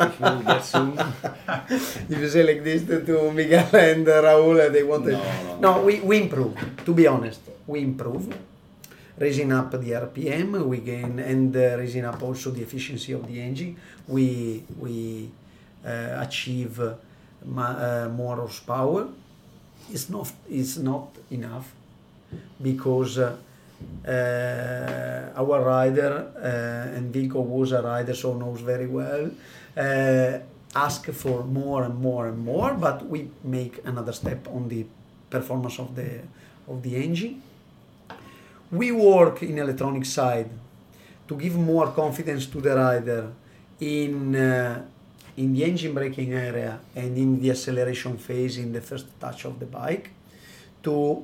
if 0.08 0.20
you 0.20 0.44
get 0.44 0.64
soon. 0.64 0.94
if 2.10 2.20
you 2.22 2.30
say 2.30 2.44
like 2.44 2.64
this 2.64 2.84
to 2.86 3.32
Miguel 3.32 3.70
and 3.74 4.08
uh, 4.08 4.22
Raul, 4.22 4.72
they 4.72 4.84
want 4.84 5.06
No, 5.06 5.12
it. 5.12 5.60
no, 5.62 5.74
No, 5.80 5.82
we, 5.84 6.00
we 6.02 6.22
improve. 6.22 6.56
To 6.86 6.94
be 6.94 7.08
honest, 7.08 7.42
we 7.66 7.80
improve. 7.82 8.36
Raising 9.18 9.52
up 9.52 9.72
the 9.72 9.92
RPM, 9.92 10.64
we 10.68 10.78
gain, 10.78 11.18
and 11.18 11.56
uh, 11.56 11.76
raising 11.80 12.06
up 12.06 12.22
also 12.22 12.52
the 12.52 12.62
efficiency 12.62 13.14
of 13.14 13.26
the 13.28 13.42
engine. 13.42 13.76
We 14.08 14.62
we 14.80 15.32
uh, 15.84 16.22
achieve 16.22 16.80
uh, 16.80 16.94
ma- 17.44 17.78
uh, 17.88 18.10
more 18.14 18.36
horsepower. 18.36 19.08
It's 19.92 20.08
not 20.12 20.32
it's 20.52 20.78
not 20.78 21.08
enough 21.32 21.74
because 22.62 23.18
uh, 23.18 23.26
uh, 23.26 23.36
our 25.36 25.62
rider 25.64 26.32
uh, 26.36 26.98
and 26.98 27.14
Wilco 27.14 27.44
was 27.44 27.72
a 27.72 27.82
rider, 27.82 28.14
so 28.16 28.34
knows 28.34 28.62
very 28.62 28.88
well. 28.88 29.30
Uh, 29.76 30.40
ask 30.76 31.06
for 31.12 31.44
more 31.44 31.84
and 31.84 32.00
more 32.00 32.28
and 32.28 32.40
more, 32.40 32.74
but 32.74 33.06
we 33.06 33.30
make 33.44 33.80
another 33.86 34.14
step 34.14 34.48
on 34.48 34.68
the 34.68 34.86
performance 35.30 35.80
of 35.80 35.96
the 35.96 36.22
of 36.68 36.82
the 36.84 36.96
engine. 36.96 37.42
We 38.72 38.92
work 38.92 39.44
in 39.44 39.58
electronic 39.58 40.06
side 40.06 40.50
to 41.28 41.36
give 41.36 41.56
more 41.56 41.92
confidence 41.92 42.46
to 42.48 42.62
the 42.62 42.76
rider 42.76 43.32
in 43.80 44.36
uh, 44.36 44.84
in 45.38 45.54
the 45.54 45.64
engine 45.64 45.94
braking 45.94 46.34
area 46.34 46.80
and 46.96 47.18
in 47.18 47.40
the 47.42 47.52
acceleration 47.52 48.18
phase 48.18 48.58
in 48.58 48.74
the 48.74 48.82
first 48.82 49.08
touch 49.20 49.46
of 49.46 49.60
the 49.60 49.66
bike 49.66 50.10
to 50.84 51.24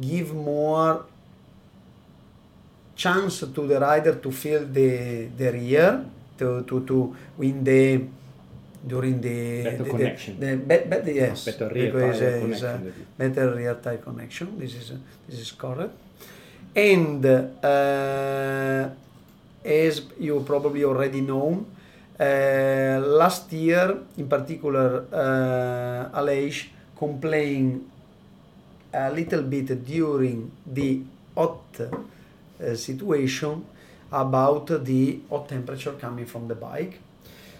give 0.00 0.34
more 0.34 1.04
chance 2.98 3.46
to 3.54 3.60
the 3.70 3.78
rider 3.78 4.14
to 4.24 4.30
feel 4.34 4.66
the 4.66 4.90
the 5.38 5.48
rear 5.54 6.02
to 6.38 6.66
to, 6.68 6.82
to 6.82 6.98
win 7.38 7.62
the 7.62 8.02
during 8.86 9.20
the 9.20 9.62
Better 9.62 9.84
the, 9.84 9.90
connection. 9.90 10.32
the, 10.42 10.50
the 10.56 10.78
be, 10.90 10.96
be, 11.06 11.12
yes 11.22 11.44
Better 11.46 11.68
rear 11.70 11.92
because, 11.92 12.18
tire 12.18 12.28
is, 12.28 12.60
connection. 12.60 13.06
better 13.18 13.46
rear 13.54 13.74
tire 13.84 14.02
connection. 14.02 14.46
This 14.58 14.74
is 14.74 14.86
this 15.30 15.38
is 15.46 15.50
correct. 15.54 15.94
And 16.74 17.24
uh, 17.26 18.90
as 19.64 19.94
you 20.18 20.34
probably 20.46 20.84
already 20.84 21.22
know, 21.22 21.66
uh, 22.18 22.98
last 23.18 23.52
year 23.52 23.98
in 24.16 24.26
particular, 24.28 25.06
uh, 25.10 26.18
Aleix 26.20 26.66
complained 26.96 27.82
a 28.92 29.10
little 29.10 29.42
bit 29.42 29.84
during 29.84 30.50
the 30.66 31.02
hot 31.34 31.62
situation 32.74 33.64
about 34.10 34.84
the 34.84 35.20
hot 35.28 35.48
temperature 35.48 35.92
coming 35.92 36.26
from 36.26 36.48
the 36.48 36.54
bike. 36.54 37.00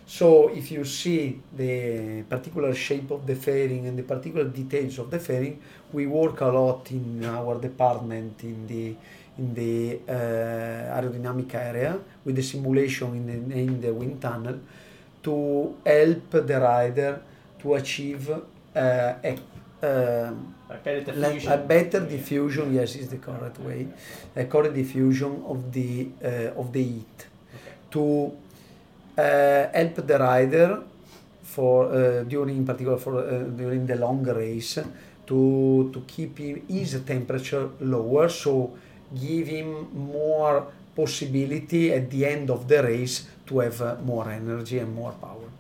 So 0.07 0.49
if 0.49 0.71
you 0.71 0.85
see 0.87 1.39
the 1.55 2.23
particular 2.23 2.75
shape 2.75 3.11
of 3.11 3.27
the 3.27 3.35
fairing 3.35 3.87
and 3.87 3.99
the 3.99 4.05
particular 4.05 4.45
details 4.45 4.99
of 4.99 5.11
the 5.11 5.19
fairing, 5.19 5.61
we 5.93 6.07
work 6.07 6.41
a 6.41 6.47
lot 6.47 6.91
in 6.91 7.25
our 7.25 7.61
department 7.61 8.43
in 8.43 8.67
the 8.67 8.97
in 9.39 9.55
the 9.55 10.01
uh, 10.09 10.99
aerodynamic 10.99 11.55
area 11.55 11.99
with 12.25 12.35
the 12.37 12.43
simulation 12.43 13.15
in 13.15 13.49
the, 13.49 13.57
in 13.57 13.81
the 13.81 13.95
wind 13.95 14.21
tunnel 14.21 14.59
to 15.23 15.77
help 15.87 16.31
the 16.31 16.61
rider 16.61 17.23
to 17.61 17.75
achieve 17.75 18.29
uh, 18.31 19.15
um, 19.83 20.55
a 20.71 21.59
better 21.59 22.01
diffusion 22.01 22.75
yes 22.75 22.97
is 22.97 23.09
the 23.09 23.19
correct 23.19 23.59
way. 23.61 23.87
A 24.37 24.45
correct 24.45 24.75
diffusion 24.75 25.45
of 25.47 25.73
the 25.73 26.09
uh, 26.23 26.61
of 26.61 26.73
the 26.73 26.83
heat 26.83 27.27
to 27.91 28.33
uh, 29.17 29.69
help 29.73 29.95
the 30.07 30.19
rider 30.19 30.83
for 31.43 31.93
uh, 31.93 32.25
during 32.25 32.57
in 32.57 32.67
particular 32.67 32.99
for 32.99 33.19
uh, 33.19 33.45
during 33.45 33.87
the 33.87 33.97
long 33.97 34.23
race 34.25 34.79
to 35.27 35.91
to 35.93 36.01
keep 36.07 36.39
his 36.69 37.01
temperature 37.07 37.71
lower. 37.81 38.29
So 38.29 38.77
give 39.15 39.47
him 39.47 39.89
more 39.95 40.67
possibility 40.95 41.93
at 41.95 42.11
the 42.11 42.27
end 42.27 42.51
of 42.51 42.67
the 42.67 42.83
race 42.83 43.27
to 43.47 43.61
have 43.61 43.81
uh, 43.81 43.97
more 44.05 44.29
energy 44.29 44.79
and 44.81 44.93
more 44.95 45.13
power 45.13 45.58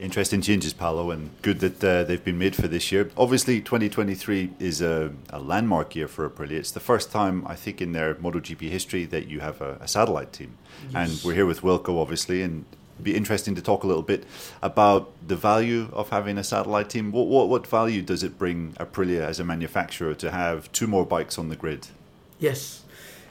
Interesting 0.00 0.40
changes, 0.40 0.72
Paolo, 0.72 1.10
and 1.10 1.30
good 1.42 1.58
that 1.58 1.82
uh, 1.82 2.04
they've 2.04 2.24
been 2.24 2.38
made 2.38 2.54
for 2.54 2.68
this 2.68 2.92
year. 2.92 3.10
Obviously, 3.16 3.60
2023 3.60 4.50
is 4.60 4.80
a, 4.80 5.12
a 5.30 5.40
landmark 5.40 5.96
year 5.96 6.06
for 6.06 6.28
Aprilia. 6.28 6.52
It's 6.52 6.70
the 6.70 6.78
first 6.78 7.10
time, 7.10 7.44
I 7.48 7.56
think, 7.56 7.82
in 7.82 7.92
their 7.92 8.14
MotoGP 8.14 8.60
history 8.70 9.06
that 9.06 9.26
you 9.26 9.40
have 9.40 9.60
a, 9.60 9.72
a 9.80 9.88
satellite 9.88 10.32
team. 10.32 10.56
And 10.94 11.20
we're 11.24 11.34
here 11.34 11.46
with 11.46 11.62
Wilco, 11.62 12.00
obviously, 12.00 12.42
and 12.42 12.64
it'd 12.94 13.04
be 13.04 13.16
interesting 13.16 13.56
to 13.56 13.62
talk 13.62 13.82
a 13.82 13.88
little 13.88 14.04
bit 14.04 14.24
about 14.62 15.10
the 15.26 15.34
value 15.34 15.88
of 15.92 16.10
having 16.10 16.38
a 16.38 16.44
satellite 16.44 16.90
team. 16.90 17.10
What, 17.10 17.26
what, 17.26 17.48
what 17.48 17.66
value 17.66 18.02
does 18.02 18.22
it 18.22 18.38
bring 18.38 18.74
Aprilia 18.78 19.22
as 19.22 19.40
a 19.40 19.44
manufacturer 19.44 20.14
to 20.14 20.30
have 20.30 20.70
two 20.70 20.86
more 20.86 21.04
bikes 21.04 21.38
on 21.38 21.48
the 21.48 21.56
grid? 21.56 21.88
Yes. 22.38 22.84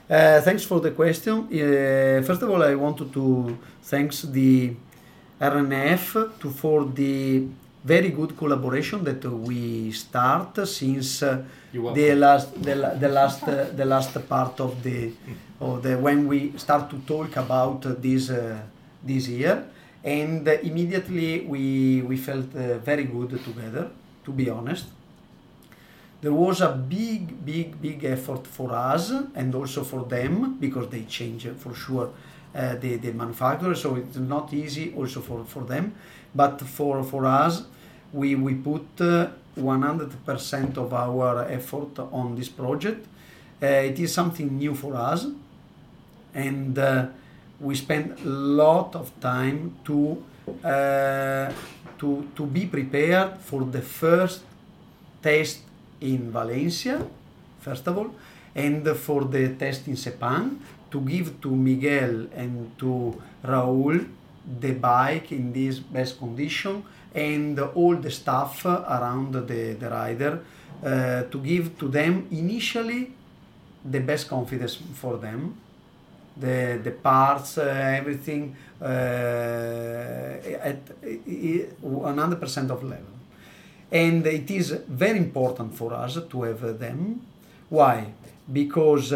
Uh, 0.10 0.42
thanks 0.42 0.64
for 0.64 0.82
the 0.82 0.92
question. 0.92 1.48
Uh, 1.48 2.22
first 2.26 2.42
of 2.42 2.50
all, 2.50 2.62
I 2.62 2.76
wanted 2.76 3.14
to 3.14 3.58
thanks 3.84 4.22
the 4.22 4.74
RNF 5.40 6.40
to, 6.40 6.50
for 6.50 6.86
the 6.86 7.48
very 7.84 8.10
good 8.10 8.36
collaboration 8.36 9.04
that 9.04 9.24
we 9.24 9.92
start 9.92 10.68
since 10.68 11.22
uh, 11.24 11.44
the 11.72 12.16
last 12.16 12.54
the, 12.62 12.76
the 13.00 13.08
last 13.08 13.44
uh, 13.44 13.66
the 13.76 13.86
last 13.86 14.14
part 14.28 14.60
of 14.60 14.82
the 14.84 15.12
of 15.62 15.84
the 15.84 15.98
when 15.98 16.28
we 16.28 16.54
start 16.58 16.90
to 16.90 16.98
talk 17.06 17.36
about 17.38 17.86
uh, 17.86 17.94
this 17.98 18.30
uh, 18.30 18.60
this 19.04 19.28
year. 19.28 19.64
And 20.04 20.48
uh, 20.48 20.54
immediately 20.64 21.42
we 21.42 22.02
we 22.02 22.18
felt 22.18 22.56
uh, 22.56 22.80
very 22.80 23.04
good 23.04 23.30
together 23.44 23.90
to 24.26 24.32
be 24.32 24.50
honest. 24.50 24.86
There 26.22 26.34
was 26.34 26.62
a 26.62 26.72
big 26.72 27.46
big 27.46 27.80
big 27.80 28.04
effort 28.04 28.48
for 28.48 28.74
us 28.74 29.12
and 29.36 29.54
also 29.54 29.84
for 29.84 30.04
them 30.06 30.58
because 30.60 30.90
they 30.90 31.04
change 31.04 31.46
uh, 31.46 31.54
for 31.54 31.76
sure 31.76 32.10
uh, 32.58 32.76
the, 32.76 32.96
the 32.98 33.12
manufacturer 33.12 33.76
so 33.76 33.96
it's 33.96 34.18
not 34.18 34.52
easy 34.54 34.94
also 34.98 35.22
for, 35.22 35.46
for 35.46 35.64
them. 35.64 35.94
But 36.34 36.60
for 36.62 37.04
for 37.04 37.26
us 37.26 37.64
we 38.12 38.36
we 38.36 38.56
put 38.56 38.88
uh, 39.00 39.28
100% 39.58 40.78
of 40.78 40.94
our 40.94 41.46
effort 41.50 42.00
on 42.12 42.36
this 42.36 42.50
project. 42.50 43.06
Uh, 43.62 43.66
it 43.66 44.00
is 44.00 44.14
something 44.14 44.58
new 44.58 44.76
for 44.76 44.96
us. 44.96 45.28
And 46.34 46.78
uh, 46.78 47.08
we 47.60 47.76
spend 47.76 48.20
a 48.20 48.30
lot 48.30 48.96
of 48.96 49.12
time 49.20 49.76
to 49.86 50.24
uh, 50.64 51.52
to 51.98 52.30
to 52.36 52.46
be 52.46 52.66
prepared 52.68 53.38
for 53.42 53.66
the 53.66 53.82
first 53.82 54.42
test 55.22 55.62
in 56.00 56.32
Valencia, 56.32 57.02
first 57.60 57.88
of 57.88 57.98
all, 57.98 58.14
and 58.54 58.88
for 58.96 59.26
the 59.26 59.50
test 59.58 59.88
in 59.88 59.96
Sepang 59.96 60.58
to 60.92 61.02
give 61.02 61.42
to 61.42 61.50
Miguel 61.56 62.28
and 62.36 62.78
to 62.78 63.22
Raul 63.44 64.08
the 64.60 64.74
bike 64.74 65.32
in 65.32 65.54
this 65.54 65.80
best 65.80 66.20
condition 66.20 66.84
and 67.14 67.60
all 67.60 67.96
the 67.96 68.12
stuff 68.12 68.66
around 68.66 69.34
the, 69.34 69.74
the 69.74 69.90
rider 69.90 70.40
uh, 70.84 71.24
to 71.24 71.40
give 71.40 71.78
to 71.80 71.88
them 71.88 72.28
initially 72.32 73.12
the 73.84 74.00
best 74.00 74.28
confidence 74.30 74.76
for 74.94 75.18
them 75.18 75.58
the 76.40 76.80
the 76.84 76.92
parts, 76.92 77.58
uh, 77.58 77.64
everything 77.64 78.56
uh, 78.82 78.86
at 78.86 80.80
one 81.82 82.18
hundred 82.18 82.40
percent 82.40 82.70
of 82.72 82.84
level, 82.84 83.14
and 83.92 84.26
it 84.26 84.50
is 84.52 84.72
very 84.88 85.18
important 85.18 85.74
for 85.76 85.94
us 85.94 86.20
to 86.30 86.44
have 86.44 86.78
them. 86.80 87.22
Why? 87.70 88.14
Because 88.52 89.12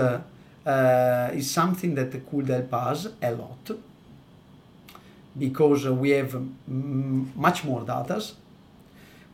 uh, 0.66 0.70
uh, 0.70 1.30
it's 1.34 1.52
something 1.52 1.96
that 1.96 2.12
could 2.30 2.48
help 2.48 2.74
us 2.74 3.08
a 3.22 3.32
lot. 3.32 3.72
Because 5.38 5.88
we 5.88 6.10
have 6.12 6.34
mm, 6.34 7.36
much 7.36 7.64
more 7.64 7.82
data, 7.82 8.22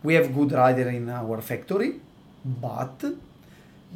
we 0.04 0.14
have 0.14 0.34
good 0.34 0.52
rider 0.52 0.90
in 0.90 1.10
our 1.10 1.42
factory, 1.42 2.00
but 2.46 3.04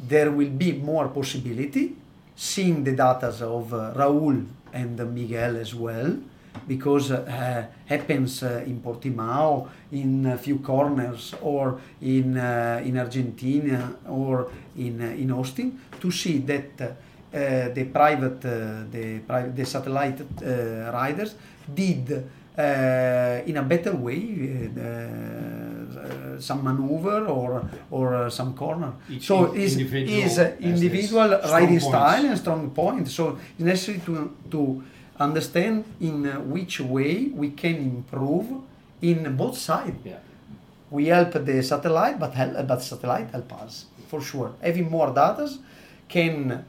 there 0.08 0.30
will 0.30 0.50
be 0.50 0.72
more 0.72 1.08
possibility 1.08 1.96
seeing 2.34 2.82
the 2.82 2.92
data 2.92 3.28
of 3.46 3.72
uh, 3.72 3.92
Raul 3.94 4.46
and 4.72 5.14
Miguel 5.14 5.56
as 5.56 5.74
well, 5.74 6.16
because 6.66 7.12
uh, 7.12 7.66
happens 7.86 8.42
uh, 8.42 8.64
in 8.66 8.80
Portimao, 8.80 9.68
in 9.92 10.26
a 10.26 10.36
few 10.36 10.58
corners, 10.58 11.34
or 11.40 11.78
in 12.00 12.36
uh, 12.36 12.82
in 12.84 12.98
Argentina, 12.98 13.96
or 14.08 14.50
in 14.76 15.00
uh, 15.00 15.06
in 15.06 15.30
Austin, 15.30 15.78
to 16.00 16.10
see 16.10 16.38
that 16.38 16.80
uh, 16.80 16.88
the 17.32 17.84
private 17.92 18.44
uh, 18.44 18.84
the 18.90 19.18
private 19.20 19.56
the 19.56 19.64
satellite 19.64 20.20
uh, 20.20 20.92
riders 20.92 21.34
did 21.74 22.10
uh, 22.58 23.40
in 23.46 23.56
a 23.56 23.62
better 23.62 23.94
way 23.96 24.70
some 26.38 26.64
maneuver 26.64 27.26
or 27.26 27.64
or 27.90 28.30
some 28.30 28.54
corner. 28.54 28.92
Each 29.08 29.26
so 29.26 29.52
is 29.52 29.76
individual 29.76 30.22
is 30.22 30.38
individual 30.60 31.40
riding 31.50 31.80
style 31.80 32.26
and 32.26 32.38
strong 32.38 32.70
point. 32.70 33.08
So 33.08 33.38
it's 33.56 33.64
necessary 33.64 34.00
to 34.06 34.36
to 34.50 34.82
understand 35.18 35.84
in 36.00 36.24
which 36.50 36.80
way 36.80 37.30
we 37.34 37.50
can 37.50 37.76
improve 37.76 38.46
in 39.00 39.36
both 39.36 39.56
sides. 39.56 39.98
Yeah. 40.04 40.18
We 40.90 41.06
help 41.06 41.32
the 41.32 41.62
satellite, 41.62 42.18
but 42.18 42.34
help, 42.34 42.66
but 42.66 42.82
satellite 42.82 43.30
help 43.30 43.52
us 43.64 43.86
for 44.08 44.20
sure. 44.20 44.52
Having 44.60 44.90
more 44.90 45.10
data 45.12 45.48
can 46.08 46.64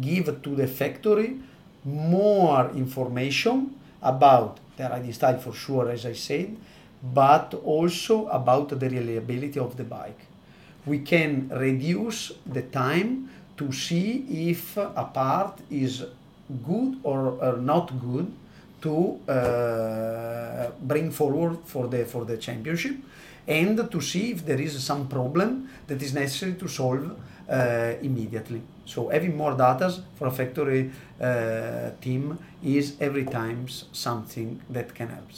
give 0.00 0.42
to 0.42 0.54
the 0.54 0.66
factory 0.66 1.38
more 1.84 2.70
information 2.70 3.74
about 4.02 4.58
the 4.76 4.84
riding 4.84 5.12
style 5.12 5.38
for 5.38 5.52
sure, 5.52 5.88
as 5.90 6.04
I 6.04 6.12
said, 6.12 6.56
but 7.02 7.54
also 7.64 8.26
about 8.28 8.68
the 8.68 8.88
reliability 8.88 9.58
of 9.58 9.76
the 9.76 9.84
bike. 9.84 10.26
We 10.84 11.00
can 11.00 11.48
reduce 11.48 12.32
the 12.44 12.62
time 12.62 13.30
to 13.56 13.72
see 13.72 14.50
if 14.50 14.76
a 14.76 15.10
part 15.12 15.58
is 15.70 16.04
good 16.66 16.98
or, 17.02 17.38
or 17.40 17.56
not 17.56 17.90
good 18.00 18.32
to 18.82 19.18
uh, 19.28 20.70
bring 20.82 21.10
forward 21.10 21.58
for 21.64 21.88
the 21.88 22.04
for 22.04 22.24
the 22.24 22.36
championship 22.36 22.96
and 23.48 23.90
to 23.90 24.00
see 24.00 24.32
if 24.32 24.44
there 24.44 24.60
is 24.60 24.82
some 24.82 25.08
problem 25.08 25.68
that 25.86 26.02
is 26.02 26.12
necessary 26.12 26.54
to 26.54 26.68
solve 26.68 27.16
uh, 27.50 27.94
immediately. 28.02 28.62
So 28.84 29.08
having 29.08 29.36
more 29.36 29.54
data 29.56 29.92
for 30.16 30.26
a 30.28 30.30
factory 30.30 30.90
uh, 31.20 31.90
team 32.00 32.38
is 32.62 32.94
every 33.00 33.24
time 33.24 33.68
something 33.92 34.60
that 34.70 34.94
can 34.94 35.08
help. 35.08 35.30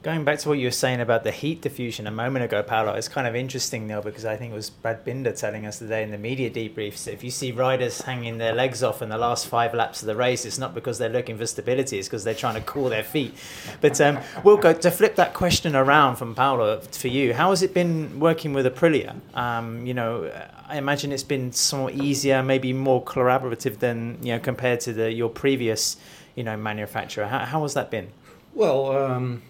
Going 0.00 0.22
back 0.22 0.38
to 0.38 0.48
what 0.48 0.60
you 0.60 0.68
were 0.68 0.70
saying 0.70 1.00
about 1.00 1.24
the 1.24 1.32
heat 1.32 1.60
diffusion 1.60 2.06
a 2.06 2.12
moment 2.12 2.44
ago, 2.44 2.62
Paolo, 2.62 2.94
it's 2.94 3.08
kind 3.08 3.26
of 3.26 3.34
interesting 3.34 3.88
now 3.88 4.00
because 4.00 4.24
I 4.24 4.36
think 4.36 4.52
it 4.52 4.54
was 4.54 4.70
Brad 4.70 5.04
Binder 5.04 5.32
telling 5.32 5.66
us 5.66 5.80
today 5.80 6.04
in 6.04 6.12
the 6.12 6.18
media 6.18 6.48
debriefs 6.48 7.02
that 7.04 7.14
if 7.14 7.24
you 7.24 7.32
see 7.32 7.50
riders 7.50 8.02
hanging 8.02 8.38
their 8.38 8.54
legs 8.54 8.84
off 8.84 9.02
in 9.02 9.08
the 9.08 9.18
last 9.18 9.48
five 9.48 9.74
laps 9.74 10.00
of 10.00 10.06
the 10.06 10.14
race, 10.14 10.44
it's 10.44 10.56
not 10.56 10.72
because 10.72 10.98
they're 10.98 11.08
looking 11.08 11.36
for 11.36 11.46
stability, 11.46 11.98
it's 11.98 12.06
because 12.06 12.22
they're 12.22 12.32
trying 12.32 12.54
to 12.54 12.60
cool 12.60 12.88
their 12.88 13.02
feet. 13.02 13.34
But 13.80 14.00
um, 14.00 14.20
we'll 14.44 14.56
go 14.56 14.72
to 14.72 14.90
flip 14.92 15.16
that 15.16 15.34
question 15.34 15.74
around 15.74 16.14
from 16.14 16.32
Paolo 16.32 16.78
for 16.78 17.08
you. 17.08 17.34
How 17.34 17.50
has 17.50 17.64
it 17.64 17.74
been 17.74 18.20
working 18.20 18.52
with 18.52 18.66
Aprilia? 18.66 19.16
Um, 19.34 19.84
you 19.84 19.94
know, 19.94 20.30
I 20.68 20.78
imagine 20.78 21.10
it's 21.10 21.24
been 21.24 21.50
somewhat 21.50 21.94
easier, 21.94 22.40
maybe 22.44 22.72
more 22.72 23.04
collaborative 23.04 23.80
than 23.80 24.18
you 24.22 24.34
know 24.34 24.38
compared 24.38 24.78
to 24.82 24.92
the 24.92 25.10
your 25.12 25.28
previous, 25.28 25.96
you 26.36 26.44
know, 26.44 26.56
manufacturer. 26.56 27.26
How, 27.26 27.40
how 27.40 27.62
has 27.62 27.74
that 27.74 27.90
been? 27.90 28.12
Well, 28.54 28.96
um, 28.96 29.42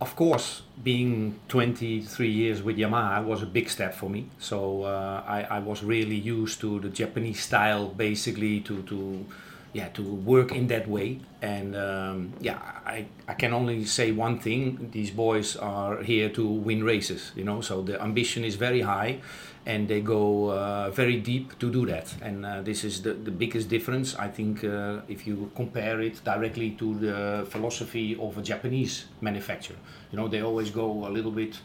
of 0.00 0.14
course, 0.14 0.62
being 0.82 1.40
23 1.48 2.28
years 2.28 2.62
with 2.62 2.76
Yamaha 2.76 3.24
was 3.24 3.42
a 3.42 3.46
big 3.46 3.70
step 3.70 3.94
for 3.94 4.10
me. 4.10 4.26
So 4.38 4.82
uh, 4.82 5.22
I, 5.26 5.42
I 5.44 5.58
was 5.58 5.82
really 5.82 6.16
used 6.16 6.60
to 6.60 6.80
the 6.80 6.90
Japanese 6.90 7.40
style, 7.40 7.88
basically 7.88 8.60
to 8.60 8.82
to 8.82 9.24
yeah 9.72 9.88
to 9.88 10.02
work 10.02 10.52
in 10.52 10.66
that 10.66 10.86
way. 10.86 11.20
And 11.40 11.74
um, 11.74 12.34
yeah, 12.40 12.58
I, 12.84 13.06
I 13.26 13.34
can 13.34 13.54
only 13.54 13.86
say 13.86 14.12
one 14.12 14.38
thing: 14.38 14.90
these 14.92 15.10
boys 15.10 15.56
are 15.56 16.02
here 16.02 16.28
to 16.30 16.46
win 16.46 16.84
races. 16.84 17.32
You 17.34 17.44
know, 17.44 17.62
so 17.62 17.80
the 17.80 18.00
ambition 18.02 18.44
is 18.44 18.56
very 18.56 18.82
high. 18.82 19.20
And 19.66 19.88
they 19.88 20.00
go 20.00 20.52
uh, 20.52 20.90
very 20.90 21.16
deep 21.16 21.58
to 21.58 21.72
do 21.72 21.86
that, 21.86 22.14
and 22.22 22.46
uh, 22.46 22.62
this 22.62 22.84
is 22.84 23.02
the, 23.02 23.14
the 23.14 23.32
biggest 23.32 23.68
difference. 23.68 24.14
I 24.14 24.28
think 24.28 24.62
uh, 24.62 25.00
if 25.08 25.26
you 25.26 25.50
compare 25.56 26.00
it 26.00 26.22
directly 26.22 26.70
to 26.78 26.94
the 26.94 27.46
philosophy 27.50 28.16
of 28.20 28.38
a 28.38 28.42
Japanese 28.42 29.06
manufacturer, 29.20 29.76
you 30.12 30.18
know 30.18 30.28
they 30.28 30.40
always 30.40 30.70
go 30.70 31.08
a 31.08 31.10
little 31.10 31.32
bit 31.32 31.58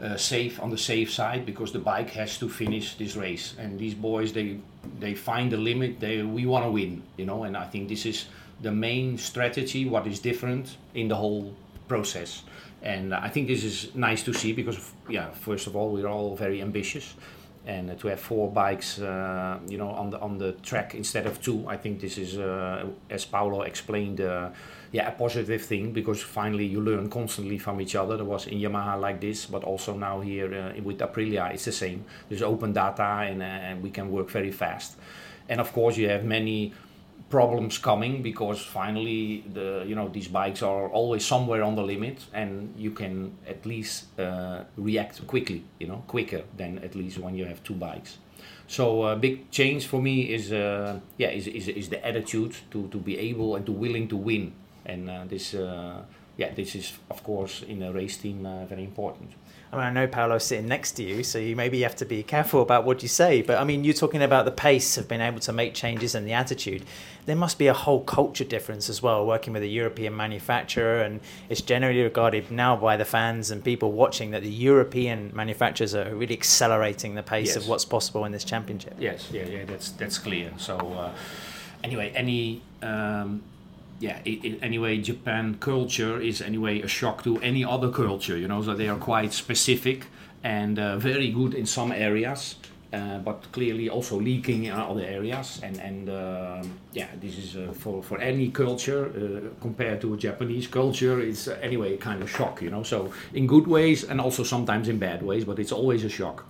uh, 0.00 0.16
safe 0.16 0.60
on 0.62 0.70
the 0.70 0.78
safe 0.78 1.12
side 1.12 1.46
because 1.46 1.72
the 1.72 1.78
bike 1.78 2.10
has 2.10 2.38
to 2.38 2.48
finish 2.48 2.94
this 2.96 3.16
race. 3.16 3.54
And 3.58 3.78
these 3.78 3.94
boys 3.94 4.32
they 4.32 4.58
they 5.00 5.14
find 5.14 5.50
the 5.50 5.56
limit 5.56 6.00
they 6.00 6.22
we 6.22 6.46
want 6.46 6.64
to 6.64 6.70
win 6.70 7.02
you 7.16 7.26
know? 7.26 7.44
And 7.44 7.56
i 7.56 7.64
think 7.64 7.88
this 7.88 8.06
is 8.06 8.26
the 8.62 8.72
main 8.72 9.18
strategy 9.18 9.84
what 9.88 10.06
is 10.06 10.20
different 10.20 10.76
in 10.94 11.08
the 11.08 11.16
whole 11.16 11.54
process 11.88 12.42
and 12.86 13.14
i 13.14 13.28
think 13.28 13.44
this 13.48 13.64
is 13.64 13.76
nice 13.94 14.22
to 14.22 14.32
see 14.32 14.52
because 14.52 14.78
yeah 15.08 15.28
first 15.48 15.66
of 15.66 15.72
all 15.76 15.88
we're 15.94 16.12
all 16.16 16.36
very 16.36 16.58
ambitious 16.62 17.14
and 17.66 17.98
to 17.98 18.06
have 18.06 18.20
four 18.20 18.46
bikes 18.62 19.00
uh, 19.00 19.58
you 19.72 19.78
know 19.78 19.90
on 20.02 20.10
the 20.10 20.18
on 20.20 20.38
the 20.38 20.52
track 20.68 20.94
instead 20.94 21.26
of 21.26 21.34
two 21.46 21.58
i 21.74 21.76
think 21.76 22.00
this 22.00 22.16
is 22.16 22.38
uh, 22.38 22.86
as 23.10 23.24
paolo 23.24 23.62
explained 23.62 24.20
uh, 24.20 24.48
yeah, 24.92 25.08
a 25.08 25.12
positive 25.12 25.62
thing 25.62 25.92
because 25.92 26.22
finally 26.22 26.64
you 26.64 26.80
learn 26.80 27.10
constantly 27.10 27.58
from 27.58 27.80
each 27.80 27.94
other. 27.94 28.16
There 28.16 28.24
was 28.24 28.46
in 28.46 28.58
Yamaha 28.58 28.98
like 28.98 29.20
this, 29.20 29.46
but 29.46 29.64
also 29.64 29.94
now 29.94 30.20
here 30.20 30.54
uh, 30.54 30.82
with 30.82 30.98
Aprilia, 30.98 31.52
it's 31.52 31.64
the 31.64 31.72
same. 31.72 32.04
There's 32.28 32.42
open 32.42 32.72
data 32.72 33.02
and, 33.02 33.42
uh, 33.42 33.44
and 33.68 33.82
we 33.82 33.90
can 33.90 34.10
work 34.10 34.30
very 34.30 34.52
fast. 34.52 34.96
And 35.48 35.60
of 35.60 35.72
course, 35.72 35.96
you 35.96 36.08
have 36.08 36.24
many 36.24 36.72
problems 37.28 37.78
coming 37.78 38.22
because 38.22 38.60
finally 38.62 39.42
the 39.52 39.84
you 39.86 39.94
know 39.94 40.08
these 40.08 40.28
bikes 40.28 40.62
are 40.62 40.88
always 40.88 41.24
somewhere 41.24 41.62
on 41.62 41.74
the 41.74 41.82
limit 41.82 42.24
and 42.32 42.72
you 42.76 42.92
can 42.92 43.32
at 43.48 43.66
least 43.66 44.18
uh, 44.20 44.62
react 44.76 45.26
quickly 45.26 45.64
you 45.80 45.88
know 45.88 46.04
quicker 46.06 46.42
than 46.56 46.78
at 46.78 46.94
least 46.94 47.18
when 47.18 47.34
you 47.34 47.44
have 47.44 47.62
two 47.64 47.74
bikes. 47.74 48.18
So 48.68 49.04
a 49.04 49.12
uh, 49.12 49.16
big 49.16 49.50
change 49.50 49.86
for 49.86 50.00
me 50.00 50.32
is 50.34 50.52
uh, 50.52 51.00
yeah 51.18 51.30
is, 51.30 51.46
is, 51.46 51.68
is 51.68 51.88
the 51.88 52.04
attitude 52.06 52.56
to, 52.70 52.88
to 52.88 52.98
be 52.98 53.18
able 53.18 53.56
and 53.56 53.66
to 53.66 53.72
willing 53.72 54.08
to 54.08 54.16
win. 54.16 54.52
And 54.84 55.10
uh, 55.10 55.24
this 55.26 55.54
uh, 55.54 56.02
yeah 56.36 56.54
this 56.54 56.76
is 56.76 56.92
of 57.10 57.24
course 57.24 57.62
in 57.62 57.82
a 57.82 57.92
race 57.92 58.18
team 58.18 58.46
uh, 58.46 58.66
very 58.66 58.84
important 58.84 59.32
I 59.72 59.76
mean, 59.76 59.84
I 59.84 59.90
know 59.90 60.06
Paolo's 60.06 60.44
sitting 60.44 60.68
next 60.68 60.92
to 60.92 61.02
you, 61.02 61.24
so 61.24 61.38
you 61.38 61.56
maybe 61.56 61.80
have 61.82 61.96
to 61.96 62.04
be 62.04 62.22
careful 62.22 62.62
about 62.62 62.84
what 62.84 63.02
you 63.02 63.08
say. 63.08 63.42
But 63.42 63.58
I 63.58 63.64
mean, 63.64 63.82
you're 63.84 63.94
talking 63.94 64.22
about 64.22 64.44
the 64.44 64.52
pace 64.52 64.96
of 64.96 65.08
being 65.08 65.20
able 65.20 65.40
to 65.40 65.52
make 65.52 65.74
changes 65.74 66.14
and 66.14 66.26
the 66.26 66.32
attitude. 66.32 66.84
There 67.26 67.34
must 67.34 67.58
be 67.58 67.66
a 67.66 67.74
whole 67.74 68.02
culture 68.04 68.44
difference 68.44 68.88
as 68.88 69.02
well, 69.02 69.26
working 69.26 69.52
with 69.52 69.62
a 69.64 69.66
European 69.66 70.16
manufacturer. 70.16 71.02
And 71.02 71.20
it's 71.48 71.60
generally 71.60 72.00
regarded 72.02 72.50
now 72.52 72.76
by 72.76 72.96
the 72.96 73.04
fans 73.04 73.50
and 73.50 73.64
people 73.64 73.90
watching 73.90 74.30
that 74.30 74.42
the 74.42 74.48
European 74.50 75.32
manufacturers 75.34 75.94
are 75.96 76.14
really 76.14 76.34
accelerating 76.36 77.16
the 77.16 77.24
pace 77.24 77.48
Yes. 77.48 77.56
of 77.56 77.68
what's 77.68 77.84
possible 77.84 78.24
in 78.24 78.30
this 78.32 78.44
championship. 78.44 78.94
Yes, 79.00 79.28
yeah, 79.32 79.44
yeah, 79.46 79.64
that's 79.64 79.90
that's 79.90 80.18
clear. 80.18 80.52
So 80.58 80.76
uh, 80.78 81.10
anyway, 81.82 82.12
any 82.14 82.62
um, 82.82 83.42
yeah, 84.00 84.18
i 84.26 84.40
i 84.44 84.58
anyway, 84.62 84.98
Japan 84.98 85.56
culture 85.60 86.20
is 86.20 86.42
anyway 86.42 86.82
a 86.82 86.88
shock 86.88 87.22
to 87.24 87.38
any 87.38 87.64
other 87.64 87.90
culture. 87.90 88.36
You 88.36 88.48
know, 88.48 88.62
so 88.62 88.74
they 88.74 88.88
are 88.88 88.98
quite 88.98 89.32
specific 89.32 90.06
and 90.44 90.78
uh, 90.78 90.96
very 90.98 91.30
good 91.30 91.54
in 91.54 91.66
some 91.66 91.92
areas. 91.92 92.56
Uh, 92.92 93.18
but 93.18 93.50
clearly 93.52 93.90
also 93.90 94.18
leaking 94.20 94.64
in 94.64 94.72
other 94.72 95.02
areas, 95.02 95.60
and 95.62 95.80
and 95.80 96.08
um 96.08 96.70
yeah, 96.92 97.08
this 97.20 97.36
is 97.36 97.56
uh, 97.56 97.72
for 97.72 98.02
for 98.02 98.18
any 98.20 98.48
culture 98.48 99.06
uh, 99.06 99.60
compared 99.60 100.00
to 100.00 100.14
a 100.14 100.16
Japanese 100.16 100.68
culture, 100.68 101.20
it's 101.20 101.48
uh, 101.48 101.58
anyway 101.60 101.96
kind 101.96 102.22
of 102.22 102.30
shock, 102.30 102.62
you 102.62 102.70
know. 102.70 102.84
So 102.84 103.12
in 103.34 103.46
good 103.46 103.66
ways 103.66 104.04
and 104.04 104.20
also 104.20 104.44
sometimes 104.44 104.88
in 104.88 104.98
bad 104.98 105.22
ways, 105.22 105.44
but 105.44 105.58
it's 105.58 105.72
always 105.72 106.04
a 106.04 106.08
shock. 106.08 106.44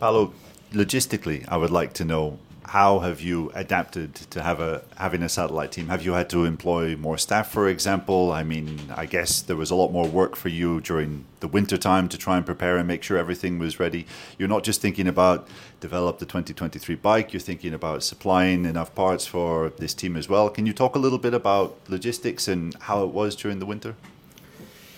Paolo, 0.00 0.32
logistically, 0.72 1.44
I 1.48 1.56
would 1.56 1.70
like 1.70 1.92
to 1.94 2.04
know 2.04 2.38
how 2.68 2.98
have 2.98 3.20
you 3.20 3.52
adapted 3.54 4.14
to 4.14 4.42
have 4.42 4.58
a 4.60 4.82
having 4.96 5.22
a 5.22 5.28
satellite 5.28 5.70
team? 5.72 5.88
Have 5.88 6.04
you 6.04 6.12
had 6.14 6.28
to 6.30 6.44
employ 6.44 6.96
more 6.96 7.16
staff, 7.16 7.50
for 7.50 7.68
example? 7.68 8.32
I 8.32 8.42
mean, 8.42 8.80
I 8.94 9.06
guess 9.06 9.40
there 9.40 9.56
was 9.56 9.70
a 9.70 9.76
lot 9.76 9.92
more 9.92 10.08
work 10.08 10.34
for 10.34 10.48
you 10.48 10.80
during 10.80 11.26
the 11.40 11.48
winter 11.48 11.76
time 11.76 12.08
to 12.08 12.18
try 12.18 12.36
and 12.36 12.44
prepare 12.44 12.76
and 12.76 12.88
make 12.88 13.02
sure 13.04 13.18
everything 13.18 13.58
was 13.58 13.78
ready. 13.78 14.06
You're 14.36 14.48
not 14.48 14.64
just 14.64 14.80
thinking 14.80 15.06
about 15.06 15.46
develop 15.80 16.18
the 16.18 16.26
2023 16.26 16.96
bike; 16.96 17.32
you're 17.32 17.40
thinking 17.40 17.72
about 17.72 18.02
supplying 18.02 18.64
enough 18.64 18.94
parts 18.94 19.26
for 19.26 19.70
this 19.78 19.94
team 19.94 20.16
as 20.16 20.28
well. 20.28 20.50
Can 20.50 20.66
you 20.66 20.72
talk 20.72 20.96
a 20.96 20.98
little 20.98 21.18
bit 21.18 21.34
about 21.34 21.76
logistics 21.88 22.48
and 22.48 22.74
how 22.82 23.04
it 23.04 23.10
was 23.10 23.36
during 23.36 23.60
the 23.60 23.66
winter? 23.66 23.94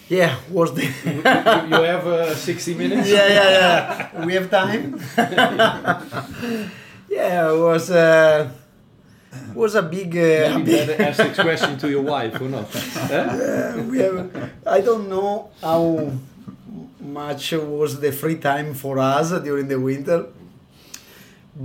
Yeah, 0.08 0.38
was 0.50 0.72
the 0.72 0.84
you 0.84 1.82
have 1.82 2.06
uh, 2.06 2.34
60 2.34 2.74
minutes? 2.74 3.10
yeah 3.10 3.28
yeah 3.28 3.50
yeah. 3.50 4.24
We 4.24 4.32
have 4.32 4.50
time. 4.50 4.98
yeah, 7.18 7.50
it 7.52 7.58
was 7.58 7.90
uh, 7.90 8.48
was 9.54 9.74
a 9.74 9.82
big. 9.82 10.10
Uh, 10.16 10.58
Maybe 10.58 10.72
better 10.72 11.02
ask 11.02 11.18
this 11.18 11.38
question 11.48 11.72
to 11.82 11.86
your 11.90 12.02
wife 12.14 12.40
or 12.40 12.48
not? 12.48 12.68
Huh? 13.10 13.82
We 13.90 13.98
have, 13.98 14.18
I 14.66 14.80
don't 14.88 15.06
know 15.08 15.50
how 15.62 16.12
much 17.00 17.52
was 17.52 18.00
the 18.04 18.12
free 18.12 18.38
time 18.50 18.74
for 18.74 18.98
us 18.98 19.30
during 19.46 19.66
the 19.68 19.80
winter, 19.80 20.26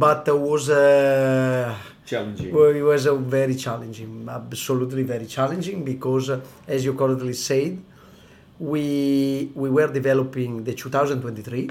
but 0.05 0.27
it 0.27 0.37
was 0.37 0.69
uh, 0.69 1.75
Challenging. 2.05 2.53
well, 2.53 2.73
it 2.81 2.81
was 2.81 3.05
uh, 3.07 3.15
very 3.15 3.55
challenging, 3.55 4.27
absolutely 4.29 5.03
very 5.03 5.25
challenging 5.25 5.83
because, 5.83 6.29
uh, 6.29 6.41
as 6.67 6.83
you 6.85 6.93
correctly 6.93 7.33
said, 7.33 7.73
we 8.59 8.85
we 9.55 9.69
were 9.69 9.91
developing 9.91 10.63
the 10.63 10.73
2023, 10.73 11.69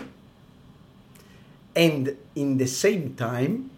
and 1.76 2.16
in 2.34 2.56
the 2.58 2.66
same 2.66 3.14
time, 3.14 3.70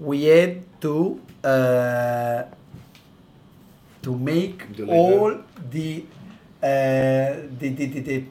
we 0.00 0.24
had 0.24 0.80
to 0.80 1.20
uh, 1.44 2.42
to 4.02 4.16
make 4.16 4.74
Deliver. 4.76 4.92
all 4.92 5.34
the 5.70 6.04
the, 6.60 7.46
the, 7.58 7.86
the, 7.86 8.00
the, 8.00 8.24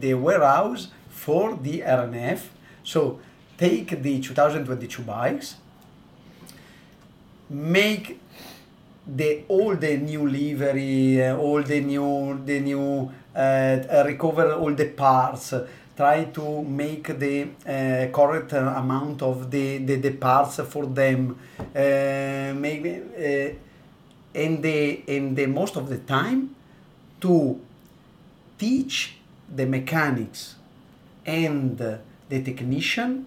the 0.00 0.14
warehouse 0.14 0.88
for 1.08 1.56
the 1.56 1.80
RNF. 1.80 2.40
So 2.82 3.20
take 3.56 4.02
the 4.02 4.20
2022 4.20 5.02
bikes, 5.02 5.56
make 7.48 8.20
the 9.06 9.42
all 9.48 9.76
the 9.76 9.96
new 9.98 10.28
livery, 10.28 11.22
uh, 11.22 11.36
all 11.36 11.62
the 11.62 11.80
new 11.80 12.40
the 12.44 12.60
new 12.60 13.10
uh, 13.36 14.02
recover 14.06 14.52
all 14.54 14.72
the 14.72 14.88
parts, 14.88 15.54
try 15.96 16.24
to 16.24 16.62
make 16.62 17.18
the 17.18 17.48
uh, 17.66 18.10
correct 18.12 18.52
amount 18.52 19.22
of 19.22 19.50
the, 19.50 19.78
the, 19.78 19.96
the 19.96 20.10
parts 20.10 20.60
for 20.68 20.86
them, 20.86 21.38
uh, 21.58 22.52
maybe, 22.56 23.00
uh, 23.16 23.54
and 24.34 24.62
the 24.62 25.02
and 25.06 25.36
the 25.36 25.46
most 25.46 25.76
of 25.76 25.88
the 25.88 25.98
time 25.98 26.54
to 27.20 27.60
teach 28.58 29.18
the 29.54 29.64
mechanics 29.64 30.56
and 31.24 31.78
the 31.78 32.42
technician 32.42 33.26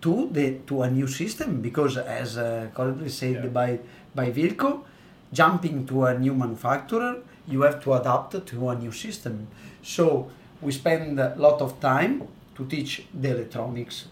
to 0.00 0.28
the 0.32 0.58
to 0.66 0.82
a 0.82 0.90
new 0.90 1.06
system 1.06 1.60
because 1.60 1.96
as 1.96 2.38
uh, 2.38 2.68
correctly 2.74 3.08
said 3.08 3.34
yeah. 3.34 3.46
by 3.46 3.78
by 4.14 4.30
Wilco, 4.30 4.84
jumping 5.32 5.86
to 5.86 6.04
a 6.04 6.18
new 6.18 6.34
manufacturer, 6.34 7.22
you 7.48 7.62
have 7.62 7.82
to 7.82 7.94
adapt 7.94 8.46
to 8.46 8.68
a 8.68 8.76
new 8.76 8.92
system. 8.92 9.48
So 9.82 10.30
we 10.62 10.72
spend 10.72 11.18
a 11.18 11.34
lot 11.36 11.60
of 11.60 11.80
time 11.80 12.28
to 12.54 12.66
teach 12.66 13.04
the 13.14 13.30
electronics 13.30 14.06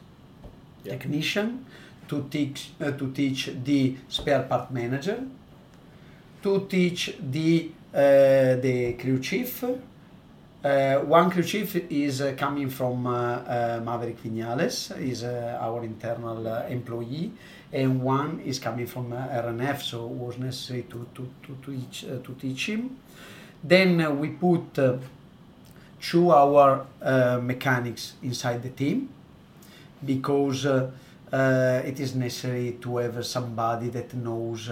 yeah. 0.84 0.92
technician, 0.92 1.66
to 2.08 2.26
teach 2.30 2.70
uh, 2.80 2.92
to 2.92 3.12
teach 3.12 3.50
the 3.64 3.96
spare 4.08 4.42
part 4.42 4.70
manager, 4.70 5.22
to 6.42 6.66
teach 6.68 7.14
the 7.20 7.70
uh, 7.94 8.56
the 8.56 8.94
crew 8.98 9.18
chief. 9.18 9.64
Uh, 10.64 10.96
one 11.04 11.30
crew 11.30 11.42
chief 11.44 11.76
is 11.88 12.20
uh, 12.20 12.34
coming 12.36 12.68
from 12.68 13.06
uh, 13.06 13.10
uh, 13.12 13.80
Maverick 13.84 14.20
Viñales, 14.22 14.90
is 15.00 15.22
our 15.22 15.84
internal 15.84 16.44
employee, 16.68 17.30
and 17.72 18.02
one 18.02 18.40
is 18.40 18.58
coming 18.58 18.86
from 18.86 19.12
RNF, 19.12 19.80
so 19.82 20.06
it 20.06 20.10
was 20.10 20.36
necessary 20.36 20.82
to, 20.90 21.06
to, 21.14 21.28
to, 21.44 21.56
to, 21.62 21.72
teach, 21.72 22.00
to 22.00 22.36
teach 22.40 22.68
him. 22.68 22.98
Then 23.62 24.18
we 24.18 24.30
put 24.30 24.74
two 26.00 26.30
our 26.30 26.86
mechanics 27.40 28.14
inside 28.22 28.62
the 28.62 28.70
team 28.70 29.08
because 30.04 30.64
it 30.64 32.00
is 32.00 32.14
necessary 32.14 32.78
to 32.80 32.98
have 32.98 33.24
somebody 33.26 33.88
that 33.88 34.14
knows 34.14 34.70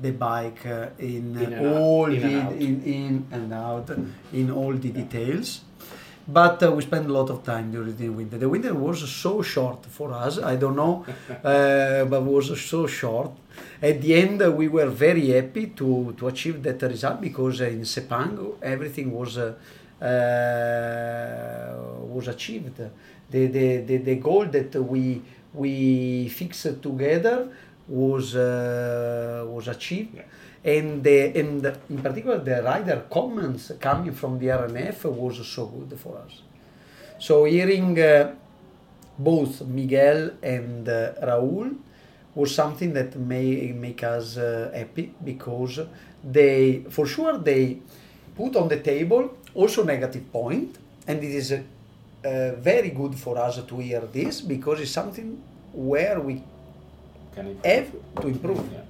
the 0.00 0.10
bike 0.12 0.66
uh, 0.66 0.88
in, 0.98 1.36
in 1.38 1.66
all 1.66 2.06
in 2.06 2.20
the 2.20 2.40
and 2.40 2.62
in, 2.62 2.82
in 2.82 3.26
and 3.30 3.52
out 3.52 3.90
in 4.32 4.50
all 4.50 4.72
the 4.72 4.90
details. 4.90 5.60
But 6.26 6.62
uh, 6.62 6.72
we 6.72 6.82
spent 6.82 7.06
a 7.06 7.12
lot 7.12 7.28
of 7.28 7.44
time 7.44 7.70
during 7.70 7.96
the 7.96 8.08
winter. 8.08 8.38
The 8.38 8.48
winter 8.48 8.72
was 8.74 9.08
so 9.10 9.42
short 9.42 9.84
for 9.86 10.12
us 10.12 10.38
i 10.38 10.56
don't 10.56 10.76
know 10.76 11.04
uh, 11.44 12.04
but 12.06 12.22
was 12.22 12.60
so 12.60 12.86
short. 12.86 13.30
At 13.80 14.00
the 14.02 14.14
end 14.14 14.42
uh, 14.42 14.50
we 14.50 14.68
were 14.68 14.88
very 14.88 15.28
happy 15.30 15.66
to 15.78 16.14
to 16.18 16.26
achieve 16.26 16.62
that 16.62 16.82
result 16.82 17.20
because 17.20 17.60
in 17.60 17.82
sepang 17.82 18.54
everything 18.62 19.12
was 19.12 19.38
uh, 19.38 19.42
uh, 19.42 19.52
was 22.14 22.28
achieved 22.28 22.80
the, 23.30 23.46
the, 23.46 23.78
the, 23.78 23.96
the 23.98 24.16
goal 24.16 24.46
that 24.46 24.74
we 24.74 25.22
we 25.52 26.28
fixed 26.28 26.82
together 26.82 27.48
was 27.88 28.34
uh, 28.34 29.44
was 29.48 29.68
achieved. 29.68 30.16
Yeah. 30.16 30.22
And, 30.64 31.04
the, 31.04 31.38
and 31.38 31.64
in 31.90 31.98
particular, 32.00 32.38
the 32.38 32.62
rider 32.62 33.04
comments 33.10 33.70
coming 33.78 34.12
from 34.12 34.38
the 34.38 34.46
RNF 34.46 35.04
was 35.04 35.46
so 35.46 35.66
good 35.66 35.98
for 36.00 36.16
us. 36.16 36.40
So 37.18 37.44
hearing 37.44 38.00
uh, 38.00 38.34
both 39.18 39.60
Miguel 39.60 40.30
and 40.42 40.88
uh, 40.88 41.12
Raul 41.22 41.76
was 42.34 42.54
something 42.54 42.94
that 42.94 43.14
may 43.14 43.72
make 43.72 44.02
us 44.02 44.38
uh, 44.38 44.70
happy 44.74 45.14
because 45.22 45.80
they, 46.24 46.84
for 46.88 47.06
sure, 47.06 47.36
they 47.36 47.80
put 48.36 48.56
on 48.56 48.68
the 48.68 48.80
table 48.80 49.36
also 49.54 49.84
negative 49.84 50.30
point, 50.32 50.78
and 51.06 51.22
it 51.22 51.30
is 51.30 51.52
uh, 51.52 52.52
very 52.58 52.90
good 52.90 53.14
for 53.14 53.38
us 53.38 53.62
to 53.62 53.78
hear 53.78 54.00
this 54.12 54.40
because 54.40 54.80
it's 54.80 54.90
something 54.90 55.40
where 55.72 56.20
we 56.20 56.42
Can 57.34 57.58
have 57.64 57.90
to 58.20 58.28
improve. 58.28 58.62
Yeah, 58.72 58.80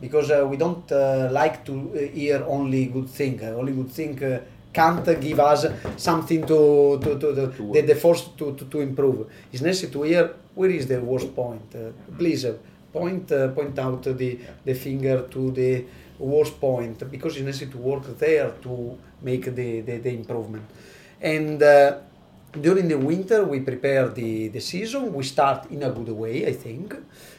Because 0.00 0.30
uh, 0.30 0.46
we 0.46 0.56
don't 0.56 0.90
uh, 0.92 1.28
like 1.32 1.64
to 1.64 1.72
uh, 1.94 2.14
hear 2.14 2.44
only 2.46 2.86
good 2.86 3.08
thing. 3.08 3.40
Uh, 3.42 3.54
only 3.60 3.72
good 3.72 3.90
thing 3.90 4.22
uh, 4.22 4.40
can't 4.72 5.04
give 5.20 5.40
us 5.40 5.66
something 5.96 6.46
to 6.46 6.98
to, 7.02 7.18
to, 7.18 7.34
to, 7.34 7.52
to 7.52 7.72
the, 7.72 7.82
the 7.82 7.94
force 7.94 8.28
to, 8.36 8.54
to, 8.56 8.64
to 8.66 8.80
improve. 8.80 9.26
It's 9.52 9.62
necessary 9.62 9.92
to 9.92 10.02
hear 10.02 10.34
where 10.54 10.70
is 10.70 10.86
the 10.86 11.00
worst 11.00 11.34
point. 11.34 11.74
please 12.18 12.46
point 12.92 13.28
point 13.54 13.78
out 13.78 14.02
the 14.02 14.38
the 14.64 14.74
finger 14.74 15.22
to 15.30 15.50
the 15.52 15.84
worst 16.18 16.60
point 16.60 17.10
because 17.10 17.36
it's 17.36 17.44
necessary 17.44 17.70
to 17.70 17.78
work 17.78 18.18
there 18.18 18.52
to 18.62 18.98
make 19.22 19.44
the, 19.54 19.80
the, 19.80 19.98
the 19.98 20.10
improvement. 20.10 20.64
And 21.20 21.58
during 22.60 22.88
the 22.88 22.98
winter 22.98 23.44
we 23.44 23.60
prepare 23.60 24.08
the, 24.08 24.48
the 24.48 24.60
season 24.60 25.12
we 25.12 25.24
start 25.24 25.70
in 25.70 25.82
a 25.82 25.90
good 25.90 26.08
way 26.08 26.46
i 26.46 26.52
think 26.52 26.94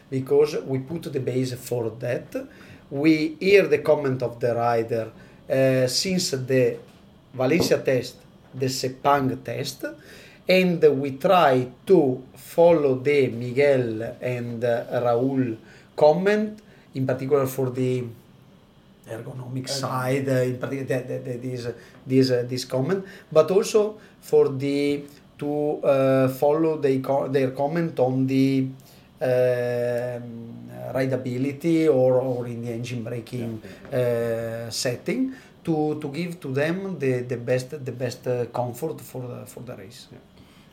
because 0.09 0.55
we 0.65 0.79
put 0.79 1.03
the 1.11 1.19
base 1.19 1.53
for 1.53 1.89
that. 1.99 2.47
We 2.89 3.35
hear 3.39 3.67
the 3.67 3.79
comment 3.79 4.23
of 4.23 4.39
the 4.39 4.55
rider 4.55 5.11
uh, 5.49 5.87
since 5.87 6.31
the 6.31 6.77
Valencia 7.33 7.79
test, 7.79 8.15
the 8.53 8.67
Sepang 8.67 9.43
test, 9.43 9.85
and 10.47 10.81
we 10.99 11.11
try 11.17 11.67
to 11.85 12.23
follow 12.35 12.95
the 12.95 13.27
Miguel 13.27 14.15
and 14.21 14.63
uh, 14.63 14.85
Raul 15.03 15.57
comment, 15.95 16.61
in 16.95 17.05
particular 17.05 17.45
for 17.45 17.69
the 17.69 18.05
ergonomic 19.09 19.67
side, 19.69 20.27
uh, 20.29 20.43
in 20.43 20.57
particular 20.57 21.01
this 21.37 21.67
this 22.05 22.31
uh, 22.31 22.45
this 22.47 22.65
comment, 22.65 23.05
but 23.31 23.49
also 23.51 23.97
for 24.21 24.49
the 24.49 25.03
to 25.37 25.81
uh, 25.83 26.27
follow 26.29 26.77
the, 26.77 26.97
their 27.29 27.51
comment 27.51 27.99
on 27.99 28.25
the 28.25 28.67
rideability 30.93 31.87
or, 31.87 32.21
or 32.21 32.47
in 32.47 32.61
the 32.63 32.71
engine 32.71 33.03
braking 33.03 33.61
uh, 33.91 34.69
setting 34.69 35.33
to, 35.63 35.99
to 36.01 36.07
give 36.09 36.39
to 36.39 36.53
them 36.53 36.97
the, 36.97 37.21
the 37.21 37.37
best 37.37 37.69
the 37.85 37.91
best 37.91 38.27
uh, 38.27 38.45
comfort 38.45 39.01
for 39.01 39.21
the, 39.27 39.45
for 39.45 39.61
the 39.61 39.75
race. 39.75 40.07
Yeah. 40.11 40.19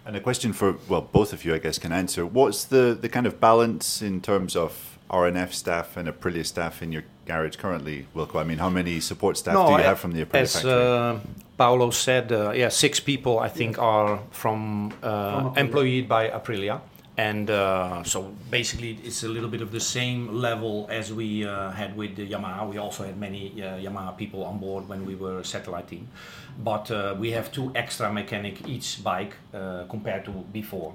And 0.06 0.16
a 0.16 0.20
question 0.20 0.52
for 0.52 0.76
well, 0.88 1.00
both 1.00 1.32
of 1.32 1.44
you, 1.44 1.54
I 1.54 1.58
guess, 1.58 1.78
can 1.78 1.92
answer. 1.92 2.26
What's 2.26 2.64
the, 2.64 2.96
the 3.00 3.08
kind 3.08 3.26
of 3.26 3.40
balance 3.40 4.02
in 4.02 4.20
terms 4.20 4.54
of 4.54 4.98
RNF 5.10 5.52
staff 5.52 5.96
and 5.96 6.08
Aprilia 6.08 6.44
staff 6.44 6.82
in 6.82 6.92
your 6.92 7.04
garage 7.26 7.56
currently, 7.56 8.06
Wilco? 8.14 8.40
I 8.40 8.44
mean, 8.44 8.58
how 8.58 8.70
many 8.70 9.00
support 9.00 9.36
staff 9.36 9.54
no, 9.54 9.66
do 9.66 9.72
you 9.72 9.78
have 9.78 9.98
from 9.98 10.12
the 10.12 10.24
Aprilia 10.24 10.42
as, 10.42 10.52
factory? 10.54 10.72
Uh, 10.72 11.18
Paolo 11.56 11.90
said, 11.90 12.32
uh, 12.32 12.50
yeah, 12.50 12.68
six 12.68 13.00
people 13.00 13.38
I 13.38 13.48
think 13.48 13.78
are 13.78 14.20
from, 14.30 14.92
uh, 15.02 15.52
from 15.52 15.58
employed 15.58 16.08
by 16.08 16.28
Aprilia 16.28 16.80
and 17.16 17.48
uh, 17.48 18.02
so 18.02 18.34
basically 18.50 18.98
it's 19.04 19.22
a 19.22 19.28
little 19.28 19.48
bit 19.48 19.62
of 19.62 19.70
the 19.70 19.80
same 19.80 20.34
level 20.34 20.86
as 20.90 21.12
we 21.12 21.46
uh, 21.46 21.70
had 21.70 21.96
with 21.96 22.16
the 22.16 22.28
Yamaha. 22.28 22.68
We 22.68 22.78
also 22.78 23.04
had 23.04 23.18
many 23.18 23.62
uh, 23.62 23.78
Yamaha 23.78 24.16
people 24.16 24.44
on 24.44 24.58
board 24.58 24.88
when 24.88 25.06
we 25.06 25.14
were 25.14 25.38
a 25.38 25.44
satellite 25.44 25.88
team, 25.88 26.08
but 26.58 26.90
uh, 26.90 27.14
we 27.16 27.30
have 27.30 27.52
two 27.52 27.70
extra 27.76 28.12
mechanic 28.12 28.66
each 28.66 29.02
bike 29.04 29.34
uh, 29.52 29.84
compared 29.88 30.24
to 30.24 30.32
before. 30.52 30.94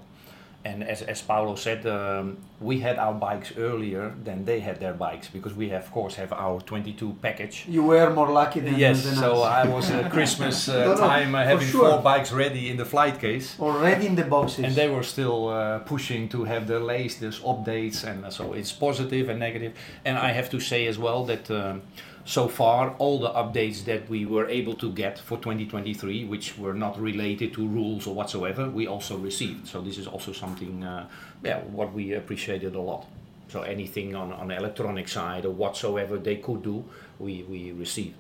And 0.65 0.83
as, 0.83 1.01
as 1.01 1.21
Paolo 1.21 1.55
said, 1.55 1.85
um, 1.87 2.37
we 2.59 2.81
had 2.81 2.97
our 2.97 3.13
bikes 3.13 3.53
earlier 3.57 4.13
than 4.23 4.43
they 4.43 4.59
had 4.59 4.81
their 4.81 4.93
bikes 4.93 5.29
because 5.29 5.53
we 5.53 5.69
have, 5.69 5.83
of 5.83 5.91
course 5.91 6.15
have 6.15 6.33
our 6.33 6.59
22 6.59 7.15
package. 7.21 7.65
You 7.67 7.83
were 7.83 8.09
more 8.09 8.29
lucky 8.29 8.59
than 8.59 8.75
yes. 8.75 9.05
Than 9.05 9.15
so 9.15 9.41
I 9.43 9.65
was 9.65 9.89
at 9.89 10.11
Christmas 10.17 10.67
uh, 10.67 10.83
no, 10.83 10.93
no, 10.95 10.97
time 10.97 11.33
uh, 11.33 11.45
having 11.45 11.67
sure. 11.67 11.89
four 11.89 12.01
bikes 12.01 12.33
ready 12.33 12.69
in 12.69 12.75
the 12.75 12.83
flight 12.83 13.19
case. 13.21 13.57
Already 13.57 14.07
in 14.07 14.15
the 14.15 14.25
boxes. 14.25 14.65
And 14.65 14.75
they 14.75 14.89
were 14.89 15.03
still 15.03 15.47
uh, 15.47 15.79
pushing 15.79 16.27
to 16.29 16.43
have 16.43 16.67
the 16.67 16.79
latest 16.79 17.41
updates, 17.43 18.03
and 18.03 18.31
so 18.33 18.51
it's 18.51 18.73
positive 18.73 19.29
and 19.29 19.39
negative. 19.39 19.73
And 20.03 20.17
I 20.17 20.31
have 20.33 20.49
to 20.49 20.59
say 20.59 20.87
as 20.87 20.97
well 20.97 21.23
that. 21.25 21.49
Um, 21.49 21.83
so 22.29 22.47
far 22.47 22.93
all 22.99 23.17
the 23.17 23.31
updates 23.31 23.85
that 23.85 24.07
we 24.07 24.23
were 24.23 24.47
able 24.49 24.75
to 24.75 24.91
get 24.91 25.17
for 25.17 25.35
2023 25.39 26.25
which 26.25 26.55
were 26.59 26.75
not 26.75 26.95
related 27.01 27.51
to 27.51 27.67
rules 27.67 28.05
or 28.05 28.13
whatsoever 28.13 28.69
we 28.69 28.85
also 28.85 29.17
received. 29.17 29.67
So 29.67 29.81
this 29.81 29.97
is 29.97 30.05
also 30.05 30.31
something 30.31 30.83
uh, 30.83 31.07
yeah 31.43 31.57
what 31.61 31.91
we 31.91 32.13
appreciated 32.13 32.75
a 32.75 32.79
lot. 32.79 33.07
So 33.47 33.63
anything 33.63 34.15
on 34.15 34.31
on 34.31 34.49
the 34.49 34.57
electronic 34.57 35.07
side 35.07 35.43
or 35.43 35.49
whatsoever 35.49 36.19
they 36.19 36.35
could 36.35 36.61
do 36.61 36.85
we 37.17 37.41
we 37.49 37.71
received. 37.71 38.15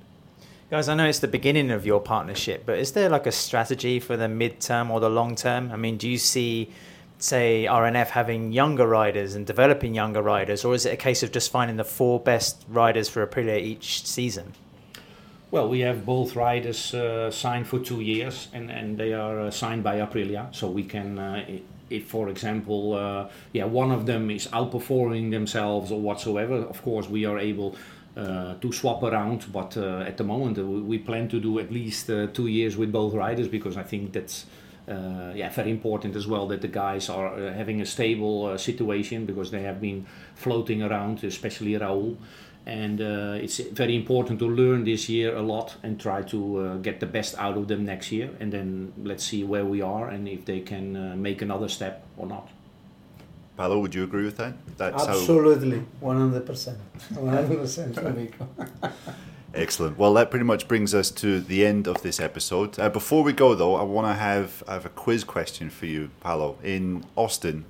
Guys, 0.71 0.89
I 0.89 0.95
know 0.95 1.05
it's 1.05 1.19
the 1.19 1.27
beginning 1.27 1.69
of 1.69 1.85
your 1.85 2.01
partnership, 2.01 2.63
but 2.65 2.79
is 2.79 2.91
there 2.93 3.09
like 3.09 3.27
a 3.27 3.31
strategy 3.31 3.99
for 3.99 4.17
the 4.17 4.27
mid-term 4.27 4.89
or 4.91 4.99
the 4.99 5.09
long 5.09 5.35
term? 5.35 5.71
I 5.71 5.77
mean, 5.77 5.97
do 5.97 6.07
you 6.07 6.17
see 6.17 6.69
say 7.19 7.67
RNF 7.69 8.07
having 8.07 8.51
younger 8.51 8.87
riders 8.87 9.35
and 9.35 9.45
developing 9.45 9.93
younger 9.93 10.21
riders, 10.21 10.65
or 10.65 10.73
is 10.73 10.85
it 10.85 10.93
a 10.93 10.97
case 10.97 11.23
of 11.23 11.31
just 11.31 11.51
finding 11.51 11.77
the 11.77 11.83
four 11.83 12.19
best 12.19 12.65
riders 12.69 13.09
for 13.09 13.25
Aprilia 13.25 13.59
each 13.59 14.05
season? 14.05 14.53
Well, 15.51 15.67
we 15.67 15.79
have 15.79 16.05
both 16.05 16.35
riders 16.35 16.93
uh, 16.93 17.31
signed 17.31 17.67
for 17.67 17.79
two 17.79 18.01
years, 18.01 18.49
and, 18.53 18.69
and 18.69 18.97
they 18.97 19.13
are 19.13 19.39
uh, 19.39 19.51
signed 19.51 19.83
by 19.83 19.97
Aprilia, 19.97 20.53
so 20.53 20.69
we 20.69 20.83
can. 20.83 21.17
Uh, 21.17 21.45
if, 21.89 22.05
for 22.05 22.29
example, 22.29 22.93
uh, 22.93 23.27
yeah, 23.51 23.65
one 23.65 23.91
of 23.91 24.05
them 24.05 24.29
is 24.29 24.45
outperforming 24.47 25.31
themselves 25.31 25.91
or 25.91 25.99
whatsoever, 25.99 26.53
of 26.53 26.79
course 26.83 27.09
we 27.09 27.25
are 27.25 27.39
able 27.39 27.75
uh, 28.15 28.53
to 28.61 28.71
swap 28.71 29.01
around. 29.01 29.51
But 29.51 29.75
uh, 29.75 30.01
at 30.01 30.17
the 30.17 30.23
moment, 30.23 30.59
we 30.59 30.99
plan 30.99 31.27
to 31.29 31.39
do 31.39 31.57
at 31.57 31.71
least 31.71 32.11
two 32.33 32.45
years 32.45 32.77
with 32.77 32.91
both 32.91 33.15
riders 33.15 33.47
because 33.47 33.75
I 33.75 33.81
think 33.81 34.13
that's 34.13 34.45
uh, 34.89 35.31
yeah 35.35 35.49
very 35.49 35.71
important 35.71 36.15
as 36.15 36.27
well 36.27 36.47
that 36.47 36.61
the 36.61 36.67
guys 36.67 37.09
are 37.09 37.33
uh, 37.33 37.53
having 37.53 37.81
a 37.81 37.85
stable 37.85 38.45
uh, 38.45 38.57
situation 38.57 39.25
because 39.25 39.51
they 39.51 39.63
have 39.63 39.79
been 39.79 40.05
floating 40.35 40.81
around, 40.83 41.23
especially 41.23 41.73
Raúl. 41.73 42.17
And 42.65 43.01
uh, 43.01 43.43
it's 43.43 43.57
very 43.57 43.95
important 43.95 44.39
to 44.39 44.45
learn 44.45 44.83
this 44.83 45.09
year 45.09 45.35
a 45.35 45.41
lot 45.41 45.75
and 45.81 45.99
try 45.99 46.21
to 46.23 46.57
uh, 46.57 46.75
get 46.77 46.99
the 46.99 47.05
best 47.05 47.35
out 47.37 47.57
of 47.57 47.67
them 47.67 47.85
next 47.85 48.11
year. 48.11 48.29
And 48.39 48.51
then 48.51 48.93
let's 49.03 49.23
see 49.23 49.43
where 49.43 49.65
we 49.65 49.81
are 49.81 50.09
and 50.09 50.27
if 50.27 50.45
they 50.45 50.59
can 50.59 50.95
uh, 50.95 51.15
make 51.15 51.41
another 51.41 51.67
step 51.67 52.05
or 52.17 52.27
not. 52.27 52.49
Paolo, 53.57 53.79
would 53.79 53.95
you 53.95 54.03
agree 54.03 54.23
with 54.23 54.37
that? 54.37 54.53
That's 54.77 55.05
how 55.05 55.13
Absolutely, 55.13 55.83
100%. 56.01 56.75
100% 57.13 57.97
Enrico. 57.97 58.47
Excellent. 59.53 59.97
Well, 59.97 60.13
that 60.13 60.29
pretty 60.29 60.45
much 60.45 60.67
brings 60.67 60.93
us 60.93 61.09
to 61.11 61.39
the 61.39 61.65
end 61.65 61.87
of 61.87 62.01
this 62.01 62.19
episode. 62.19 62.79
Uh, 62.79 62.89
before 62.89 63.23
we 63.23 63.33
go, 63.33 63.55
though, 63.55 63.75
I 63.75 63.83
want 63.83 64.07
to 64.07 64.13
have 64.13 64.63
I 64.67 64.73
have 64.73 64.85
a 64.85 64.89
quiz 64.89 65.23
question 65.23 65.69
for 65.69 65.85
you, 65.87 66.11
Paolo. 66.19 66.57
In 66.63 67.03
Austin, 67.15 67.65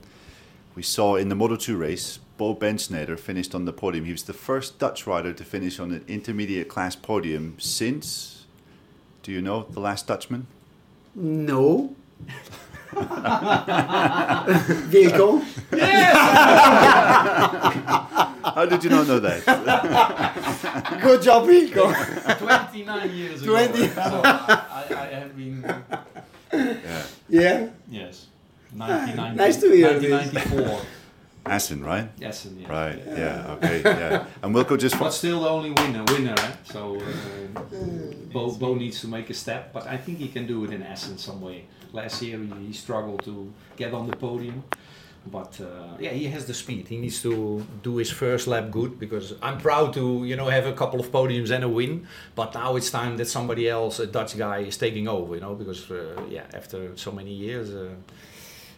we 0.75 0.83
saw 0.83 1.15
in 1.15 1.29
the 1.29 1.35
Moto 1.35 1.55
2 1.55 1.77
race, 1.77 2.19
Bo 2.37 2.53
Bendsneyder 2.53 3.17
finished 3.17 3.55
on 3.55 3.65
the 3.65 3.73
podium. 3.73 4.05
He 4.05 4.11
was 4.11 4.23
the 4.23 4.33
first 4.33 4.77
Dutch 4.77 5.07
rider 5.07 5.31
to 5.33 5.43
finish 5.45 5.79
on 5.79 5.91
an 5.91 6.03
intermediate 6.07 6.67
class 6.67 6.95
podium 6.95 7.55
since. 7.59 8.45
Do 9.23 9.31
you 9.31 9.41
know 9.41 9.63
the 9.69 9.79
last 9.79 10.07
Dutchman? 10.07 10.47
No. 11.15 11.95
Wilco? 14.89 15.43
How 18.59 18.65
did 18.65 18.83
you 18.83 18.89
not 18.89 19.07
know 19.07 19.19
that? 19.19 19.45
Good 21.01 21.21
job, 21.21 21.45
Wilco. 21.47 22.37
29 22.39 23.15
years 23.15 23.41
ago, 23.41 23.51
20. 23.53 23.87
So 23.87 24.21
I, 24.25 24.85
I 24.89 25.05
have 25.15 25.37
been, 25.37 25.63
yeah, 26.51 27.03
Yeah. 27.29 27.69
yes, 27.89 28.27
1990, 28.75 29.37
Nice 29.37 29.57
to 29.61 29.71
hear 29.71 29.97
this. 29.97 30.33
1994. 30.33 30.81
Assen, 31.45 31.83
right? 31.85 32.09
yes, 32.17 32.43
and 32.43 32.59
yeah. 32.59 32.67
Right. 32.67 33.01
Yeah. 33.07 33.51
Okay. 33.53 33.81
Yeah. 33.81 34.25
And 34.43 34.53
Wilco 34.53 34.77
just. 34.77 34.99
But 34.99 35.11
still 35.11 35.39
the 35.43 35.49
only 35.49 35.71
winner, 35.71 36.03
winner. 36.09 36.35
Eh? 36.37 36.51
So 36.65 36.97
uh, 36.97 37.63
Bo, 38.33 38.51
Bo 38.51 38.75
needs 38.75 38.99
to 39.01 39.07
make 39.07 39.29
a 39.29 39.33
step, 39.33 39.71
but 39.71 39.87
I 39.87 39.95
think 39.95 40.17
he 40.17 40.27
can 40.27 40.45
do 40.45 40.65
it 40.65 40.71
in 40.73 40.83
essence 40.83 41.23
some 41.23 41.39
way. 41.39 41.63
Last 41.93 42.21
year 42.21 42.37
he, 42.37 42.67
he 42.67 42.73
struggled 42.73 43.23
to 43.23 43.53
get 43.77 43.93
on 43.93 44.05
the 44.07 44.17
podium, 44.17 44.63
but 45.31 45.59
uh, 45.61 45.95
yeah, 45.99 46.11
he 46.11 46.25
has 46.25 46.45
the 46.45 46.53
speed. 46.53 46.87
He 46.87 46.97
needs 46.97 47.21
to 47.21 47.65
do 47.83 47.97
his 47.97 48.11
first 48.11 48.47
lap 48.47 48.71
good 48.71 48.99
because 48.99 49.33
I'm 49.41 49.57
proud 49.57 49.93
to 49.93 50.25
you 50.25 50.35
know 50.35 50.47
have 50.49 50.65
a 50.65 50.73
couple 50.73 50.99
of 50.99 51.11
podiums 51.11 51.51
and 51.51 51.63
a 51.63 51.69
win. 51.69 52.07
But 52.35 52.53
now 52.53 52.75
it's 52.75 52.89
time 52.89 53.17
that 53.17 53.27
somebody 53.27 53.69
else, 53.69 53.99
a 53.99 54.07
Dutch 54.07 54.37
guy, 54.37 54.59
is 54.59 54.77
taking 54.77 55.07
over. 55.07 55.35
You 55.35 55.41
know 55.41 55.55
because 55.55 55.89
uh, 55.91 56.21
yeah, 56.29 56.45
after 56.53 56.95
so 56.97 57.11
many 57.11 57.33
years, 57.33 57.73
uh, 57.73 57.95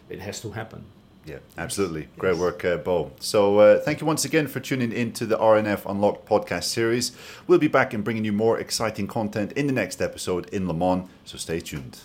it 0.08 0.20
has 0.20 0.40
to 0.40 0.50
happen. 0.50 0.84
Yeah, 1.24 1.38
absolutely. 1.56 2.08
Great 2.18 2.36
work, 2.36 2.64
uh, 2.64 2.78
Bo. 2.78 3.12
So, 3.20 3.58
uh, 3.60 3.80
thank 3.80 4.00
you 4.00 4.06
once 4.08 4.24
again 4.24 4.48
for 4.48 4.58
tuning 4.58 4.90
in 4.90 5.12
to 5.12 5.26
the 5.26 5.38
RNF 5.38 5.88
Unlocked 5.88 6.28
podcast 6.28 6.64
series. 6.64 7.12
We'll 7.46 7.60
be 7.60 7.68
back 7.68 7.94
and 7.94 8.02
bringing 8.02 8.24
you 8.24 8.32
more 8.32 8.58
exciting 8.58 9.06
content 9.06 9.52
in 9.52 9.68
the 9.68 9.72
next 9.72 10.02
episode 10.02 10.48
in 10.50 10.66
Le 10.66 10.74
Mans, 10.74 11.08
so 11.24 11.38
stay 11.38 11.60
tuned. 11.60 12.00